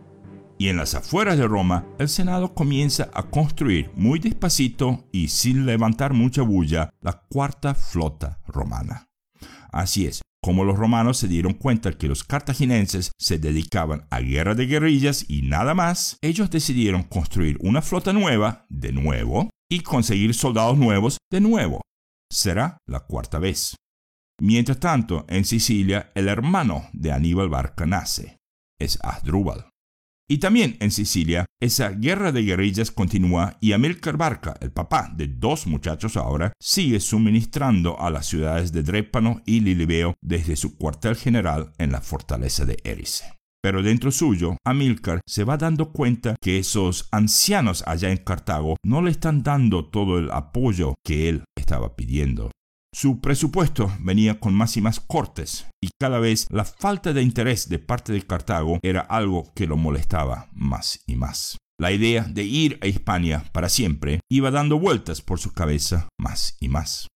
y 0.57 0.69
en 0.69 0.77
las 0.77 0.95
afueras 0.95 1.37
de 1.37 1.47
Roma, 1.47 1.85
el 1.99 2.09
Senado 2.09 2.53
comienza 2.53 3.09
a 3.13 3.23
construir 3.23 3.91
muy 3.95 4.19
despacito 4.19 5.07
y 5.11 5.27
sin 5.27 5.65
levantar 5.65 6.13
mucha 6.13 6.41
bulla 6.41 6.89
la 7.01 7.21
cuarta 7.29 7.75
flota 7.75 8.39
romana. 8.47 9.07
Así 9.71 10.05
es, 10.05 10.21
como 10.41 10.63
los 10.63 10.77
romanos 10.77 11.17
se 11.17 11.27
dieron 11.27 11.53
cuenta 11.53 11.97
que 11.97 12.07
los 12.07 12.23
cartagineses 12.23 13.11
se 13.19 13.37
dedicaban 13.37 14.07
a 14.09 14.19
guerra 14.19 14.55
de 14.55 14.65
guerrillas 14.65 15.25
y 15.27 15.41
nada 15.43 15.73
más, 15.73 16.17
ellos 16.21 16.49
decidieron 16.49 17.03
construir 17.03 17.57
una 17.61 17.81
flota 17.81 18.13
nueva, 18.13 18.65
de 18.69 18.91
nuevo, 18.91 19.49
y 19.69 19.81
conseguir 19.81 20.33
soldados 20.33 20.77
nuevos, 20.77 21.17
de 21.31 21.41
nuevo. 21.41 21.81
Será 22.31 22.77
la 22.87 23.01
cuarta 23.01 23.39
vez. 23.39 23.75
Mientras 24.39 24.79
tanto, 24.79 25.25
en 25.27 25.45
Sicilia, 25.45 26.11
el 26.15 26.27
hermano 26.27 26.87
de 26.93 27.11
Aníbal 27.11 27.49
Barca 27.49 27.85
nace. 27.85 28.37
Es 28.79 28.99
Asdrúbal. 29.01 29.69
Y 30.29 30.39
también 30.39 30.75
en 30.81 30.91
Sicilia, 30.91 31.45
esa 31.61 31.89
guerra 31.91 32.33
de 32.33 32.43
guerrillas 32.43 32.91
continúa 32.91 33.57
y 33.61 33.71
Amílcar 33.71 34.17
Barca, 34.17 34.57
el 34.59 34.71
papá 34.71 35.09
de 35.15 35.27
dos 35.27 35.67
muchachos 35.67 36.17
ahora, 36.17 36.51
sigue 36.59 36.99
suministrando 36.99 37.97
a 37.97 38.09
las 38.09 38.25
ciudades 38.25 38.73
de 38.73 38.83
Drépano 38.83 39.41
y 39.45 39.61
Lilibeo 39.61 40.15
desde 40.21 40.57
su 40.57 40.75
cuartel 40.75 41.15
general 41.15 41.71
en 41.77 41.93
la 41.93 42.01
fortaleza 42.01 42.65
de 42.65 42.77
Erice. 42.83 43.37
Pero 43.63 43.81
dentro 43.81 44.11
suyo, 44.11 44.57
Amílcar 44.65 45.21
se 45.25 45.45
va 45.45 45.55
dando 45.55 45.91
cuenta 45.93 46.35
que 46.41 46.59
esos 46.59 47.07
ancianos 47.11 47.83
allá 47.87 48.11
en 48.11 48.17
Cartago 48.17 48.75
no 48.83 49.01
le 49.01 49.11
están 49.11 49.43
dando 49.43 49.85
todo 49.85 50.19
el 50.19 50.29
apoyo 50.31 50.95
que 51.05 51.29
él 51.29 51.45
estaba 51.55 51.95
pidiendo. 51.95 52.51
Su 52.99 53.21
presupuesto 53.21 53.91
venía 53.99 54.39
con 54.39 54.55
más 54.55 54.75
y 54.75 54.81
más 54.81 54.99
cortes, 54.99 55.67
y 55.79 55.89
cada 55.99 56.17
vez 56.17 56.47
la 56.49 56.65
falta 56.65 57.13
de 57.13 57.21
interés 57.21 57.69
de 57.69 57.77
parte 57.77 58.11
de 58.11 58.25
Cartago 58.25 58.79
era 58.81 59.01
algo 59.01 59.53
que 59.53 59.67
lo 59.67 59.77
molestaba 59.77 60.49
más 60.51 61.03
y 61.05 61.15
más. 61.15 61.59
La 61.79 61.91
idea 61.91 62.23
de 62.23 62.43
ir 62.43 62.79
a 62.81 62.87
Hispania 62.87 63.43
para 63.51 63.69
siempre 63.69 64.21
iba 64.31 64.49
dando 64.49 64.79
vueltas 64.79 65.21
por 65.21 65.37
su 65.37 65.53
cabeza 65.53 66.09
más 66.17 66.57
y 66.59 66.69
más. 66.69 67.07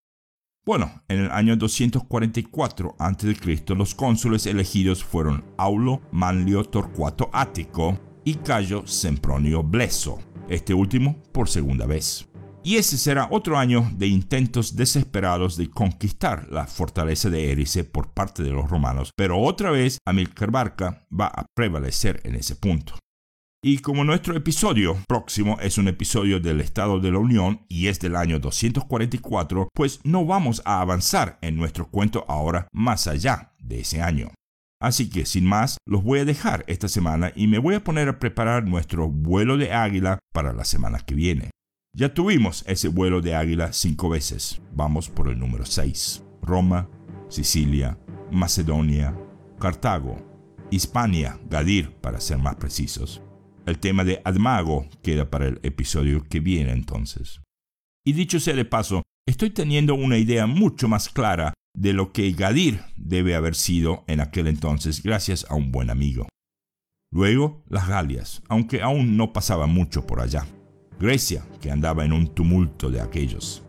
Bueno, 0.68 1.02
en 1.08 1.22
el 1.22 1.32
año 1.32 1.56
244 1.56 2.98
a.C. 3.00 3.64
los 3.76 3.96
cónsules 3.96 4.46
elegidos 4.46 5.04
fueron 5.04 5.44
Aulo 5.58 6.04
Manlio 6.12 6.64
Torcuato 6.64 7.32
Ático 7.34 8.00
y 8.24 8.36
Cayo 8.36 8.86
Sempronio 8.86 9.64
Bleso, 9.64 10.20
este 10.48 10.76
último 10.76 11.24
por 11.32 11.50
segunda 11.50 11.88
vez. 11.88 12.31
Y 12.64 12.76
ese 12.76 12.98
será 12.98 13.28
otro 13.32 13.58
año 13.58 13.90
de 13.96 14.06
intentos 14.08 14.76
desesperados 14.76 15.58
de 15.58 15.72
conquistar 15.72 16.48
la 16.52 16.68
fortaleza 16.68 17.30
de 17.32 17.52
Erice 17.52 17.84
por 17.84 18.14
parte 18.14 18.44
de 18.44 18.52
los 18.52 18.70
romanos, 18.70 19.12
pero 19.18 19.40
otra 19.40 19.72
vez 19.72 19.98
Amílcar 20.06 20.52
Barca 20.52 21.08
va 21.12 21.26
a 21.28 21.46
prevalecer 21.56 22.22
en 22.24 22.36
ese 22.36 22.56
punto. 22.56 22.94
Y 23.64 23.80
como 23.80 24.04
nuestro 24.04 24.36
episodio 24.36 24.98
próximo 25.08 25.58
es 25.60 25.78
un 25.78 25.88
episodio 25.88 26.40
del 26.40 26.62
Estado 26.62 27.00
de 27.00 27.12
la 27.12 27.20
Unión 27.20 27.66
y 27.68 27.88
es 27.88 28.00
del 28.00 28.16
año 28.16 28.40
244, 28.40 29.70
pues 29.74 30.00
no 30.04 30.26
vamos 30.26 30.62
a 30.66 30.82
avanzar 30.82 31.40
en 31.42 31.58
nuestro 31.58 31.88
cuento 31.90 32.26
ahora 32.28 32.68
más 32.72 33.08
allá 33.08 33.54
de 33.60 33.82
ese 33.82 34.02
año. 34.02 34.32
Así 34.80 35.10
que 35.10 35.28
sin 35.28 35.46
más, 35.46 35.78
los 35.88 36.04
voy 36.04 36.20
a 36.20 36.26
dejar 36.26 36.64
esta 36.68 36.88
semana 36.88 37.32
y 37.36 37.46
me 37.48 37.60
voy 37.60 37.76
a 37.76 37.84
poner 37.84 38.10
a 38.10 38.18
preparar 38.18 38.68
nuestro 38.68 39.10
vuelo 39.10 39.58
de 39.58 39.72
águila 39.72 40.18
para 40.34 40.54
la 40.54 40.66
semana 40.66 41.00
que 41.00 41.14
viene. 41.14 41.52
Ya 41.94 42.14
tuvimos 42.14 42.64
ese 42.68 42.88
vuelo 42.88 43.22
de 43.22 43.36
águila 43.36 43.74
cinco 43.74 44.08
veces. 44.08 44.62
Vamos 44.74 45.10
por 45.10 45.28
el 45.28 45.38
número 45.38 45.66
6. 45.66 46.24
Roma, 46.42 46.90
Sicilia, 47.28 47.98
Macedonia, 48.32 49.14
Cartago, 49.60 50.16
Hispania, 50.72 51.38
Gadir 51.50 51.92
para 51.96 52.22
ser 52.22 52.38
más 52.38 52.56
precisos. 52.56 53.22
El 53.66 53.78
tema 53.78 54.06
de 54.06 54.22
Admago 54.24 54.88
queda 55.04 55.30
para 55.30 55.48
el 55.48 55.60
episodio 55.64 56.24
que 56.24 56.40
viene 56.40 56.72
entonces. 56.72 57.42
Y 58.06 58.14
dicho 58.14 58.40
sea 58.40 58.56
de 58.56 58.64
paso, 58.64 59.04
estoy 59.28 59.50
teniendo 59.50 59.94
una 59.94 60.18
idea 60.18 60.48
mucho 60.48 60.88
más 60.88 61.10
clara 61.10 61.54
de 61.78 61.92
lo 61.92 62.14
que 62.14 62.32
Gadir 62.32 62.80
debe 62.96 63.36
haber 63.36 63.54
sido 63.54 64.06
en 64.08 64.22
aquel 64.22 64.48
entonces 64.48 65.04
gracias 65.04 65.46
a 65.50 65.56
un 65.56 65.74
buen 65.74 65.90
amigo. 65.90 66.30
Luego 67.12 67.66
las 67.68 67.90
Galias, 67.90 68.42
aunque 68.48 68.82
aún 68.82 69.18
no 69.18 69.34
pasaba 69.34 69.68
mucho 69.68 70.08
por 70.08 70.22
allá. 70.22 70.46
Grecia, 71.02 71.44
que 71.60 71.72
andaba 71.72 72.06
en 72.06 72.14
un 72.14 72.28
tumulto 72.28 72.92
de 72.92 73.02
aquellos. 73.02 73.64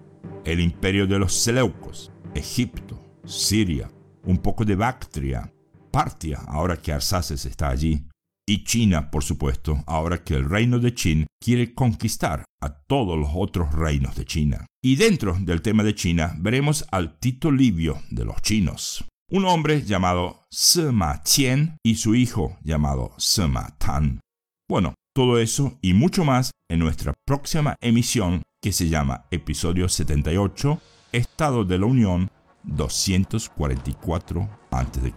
El 0.44 0.60
imperio 0.60 1.06
de 1.06 1.18
los 1.18 1.32
Seleucos, 1.32 2.12
Egipto, 2.34 3.00
Siria, 3.24 3.90
un 4.24 4.36
poco 4.36 4.66
de 4.66 4.76
Bactria, 4.76 5.50
Partia, 5.90 6.40
ahora 6.46 6.76
que 6.76 6.92
Arsaces 6.92 7.46
está 7.46 7.70
allí, 7.70 8.06
y 8.46 8.64
China, 8.64 9.10
por 9.10 9.24
supuesto, 9.24 9.82
ahora 9.86 10.22
que 10.22 10.34
el 10.34 10.44
reino 10.44 10.78
de 10.78 10.92
Qin 10.92 11.26
quiere 11.42 11.72
conquistar 11.72 12.44
a 12.60 12.68
todos 12.82 13.18
los 13.18 13.30
otros 13.34 13.72
reinos 13.72 14.14
de 14.14 14.26
China. 14.26 14.66
Y 14.84 14.96
dentro 14.96 15.34
del 15.40 15.62
tema 15.62 15.84
de 15.84 15.94
China 15.94 16.34
veremos 16.38 16.84
al 16.90 17.18
Tito 17.18 17.50
Livio 17.50 18.02
de 18.10 18.26
los 18.26 18.42
chinos, 18.42 19.06
un 19.30 19.46
hombre 19.46 19.80
llamado 19.82 20.44
Sima 20.50 21.22
Qian 21.22 21.78
y 21.82 21.94
su 21.94 22.14
hijo 22.14 22.58
llamado 22.62 23.14
Sima 23.16 23.74
Tan. 23.78 24.20
Bueno, 24.68 24.94
todo 25.14 25.38
eso 25.38 25.78
y 25.82 25.92
mucho 25.94 26.24
más 26.24 26.50
en 26.70 26.78
nuestra 26.78 27.14
próxima 27.26 27.74
emisión 27.80 28.42
que 28.62 28.72
se 28.72 28.88
llama 28.88 29.26
Episodio 29.30 29.88
78, 29.88 30.80
Estado 31.12 31.64
de 31.64 31.78
la 31.78 31.86
Unión 31.86 32.30
244 32.62 34.48
a.C. 34.70 35.14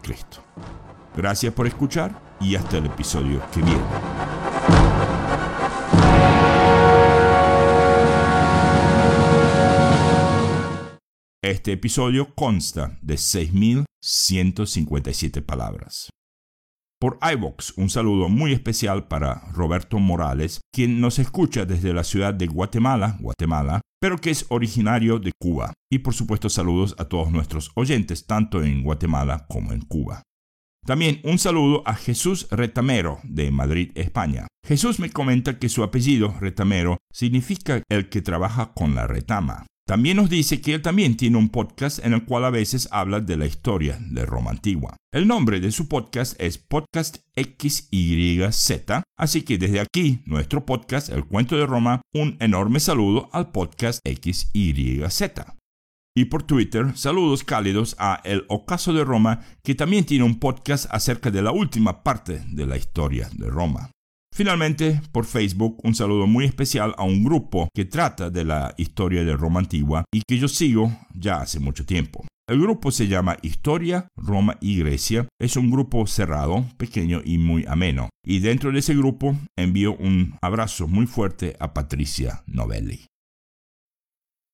Gracias 1.16 1.54
por 1.54 1.68
escuchar 1.68 2.20
y 2.42 2.56
hasta 2.56 2.78
el 2.78 2.88
episodio 2.88 3.42
que 3.54 3.62
viene. 3.62 3.84
Este 11.42 11.74
episodio 11.74 12.34
consta 12.34 12.98
de 13.02 13.16
6.157 13.16 15.46
palabras. 15.46 16.10
Por 17.06 17.20
iVox, 17.22 17.78
un 17.78 17.92
saludo 17.92 18.30
muy 18.30 18.52
especial 18.52 19.08
para 19.08 19.44
Roberto 19.54 20.00
Morales, 20.00 20.62
quien 20.74 21.00
nos 21.00 21.20
escucha 21.20 21.64
desde 21.64 21.94
la 21.94 22.04
ciudad 22.04 22.34
de 22.34 22.48
Guatemala, 22.48 23.20
Guatemala, 23.20 23.82
pero 24.02 24.18
que 24.18 24.32
es 24.32 24.48
originario 24.50 25.20
de 25.20 25.32
Cuba. 25.40 25.72
Y 25.92 26.00
por 26.00 26.16
supuesto 26.16 26.50
saludos 26.50 26.96
a 26.98 27.06
todos 27.06 27.32
nuestros 27.32 27.70
oyentes, 27.76 28.26
tanto 28.26 28.64
en 28.64 28.82
Guatemala 28.82 29.46
como 29.48 29.72
en 29.72 29.82
Cuba. 29.82 30.24
También 30.84 31.22
un 31.24 31.38
saludo 31.38 31.84
a 31.86 31.94
Jesús 31.94 32.48
Retamero 32.50 33.20
de 33.24 33.52
Madrid, 33.52 33.92
España. 33.94 34.48
Jesús 34.66 35.00
me 35.00 35.12
comenta 35.12 35.60
que 35.60 35.70
su 35.70 35.84
apellido, 35.84 36.34
Retamero, 36.40 36.98
significa 37.14 37.84
el 37.88 38.10
que 38.10 38.24
trabaja 38.24 38.74
con 38.74 38.96
la 38.96 39.06
retama. 39.06 39.68
También 39.88 40.18
nos 40.18 40.32
dice 40.32 40.62
que 40.62 40.74
él 40.74 40.82
también 40.82 41.16
tiene 41.16 41.38
un 41.38 41.50
podcast 41.50 42.04
en 42.04 42.14
el 42.14 42.26
cual 42.26 42.44
a 42.46 42.50
veces 42.50 42.88
habla 42.90 43.20
de 43.20 43.38
la 43.38 43.46
historia 43.46 44.00
de 44.02 44.26
Roma 44.26 44.50
antigua. 44.50 44.98
El 45.14 45.28
nombre 45.28 45.60
de 45.60 45.72
su 45.72 45.88
podcast 45.88 46.42
es 46.42 46.58
Podcast 46.58 47.18
XYZ, 47.36 49.04
así 49.16 49.44
que 49.44 49.60
desde 49.60 49.80
aquí, 49.80 50.24
nuestro 50.26 50.66
podcast, 50.66 51.10
El 51.10 51.26
Cuento 51.26 51.56
de 51.56 51.68
Roma, 51.68 52.02
un 52.16 52.36
enorme 52.40 52.80
saludo 52.80 53.30
al 53.32 53.52
podcast 53.52 54.00
XYZ. 54.04 55.22
Y 56.18 56.26
por 56.26 56.42
Twitter, 56.42 56.98
saludos 56.98 57.44
cálidos 57.44 57.96
a 58.00 58.22
El 58.24 58.46
Ocaso 58.48 58.92
de 58.92 59.04
Roma, 59.04 59.42
que 59.64 59.76
también 59.76 60.06
tiene 60.06 60.24
un 60.24 60.40
podcast 60.40 60.88
acerca 60.90 61.30
de 61.30 61.44
la 61.44 61.52
última 61.52 62.02
parte 62.02 62.42
de 62.48 62.66
la 62.66 62.78
historia 62.78 63.30
de 63.34 63.50
Roma. 63.52 63.92
Finalmente, 64.36 65.00
por 65.14 65.24
Facebook, 65.26 65.80
un 65.86 65.96
saludo 65.96 66.28
muy 66.28 66.44
especial 66.44 66.94
a 66.98 67.06
un 67.06 67.24
grupo 67.24 67.70
que 67.74 67.86
trata 67.86 68.30
de 68.30 68.44
la 68.44 68.74
historia 68.76 69.24
de 69.24 69.32
Roma 69.32 69.62
antigua 69.62 70.04
y 70.14 70.24
que 70.28 70.38
yo 70.38 70.50
sigo 70.50 70.92
ya 71.14 71.38
hace 71.38 71.62
mucho 71.62 71.86
tiempo. 71.86 72.26
El 72.46 72.60
grupo 72.60 72.92
se 72.92 73.08
llama 73.08 73.38
Historia, 73.44 74.10
Roma 74.18 74.58
y 74.60 74.78
Grecia. 74.80 75.26
Es 75.40 75.56
un 75.56 75.72
grupo 75.72 76.06
cerrado, 76.06 76.66
pequeño 76.76 77.22
y 77.24 77.38
muy 77.38 77.64
ameno. 77.66 78.10
Y 78.26 78.40
dentro 78.40 78.74
de 78.74 78.80
ese 78.80 78.94
grupo 78.94 79.38
envío 79.58 79.96
un 79.96 80.36
abrazo 80.42 80.90
muy 80.90 81.08
fuerte 81.08 81.56
a 81.62 81.74
Patricia 81.74 82.44
Novelli. 82.46 83.06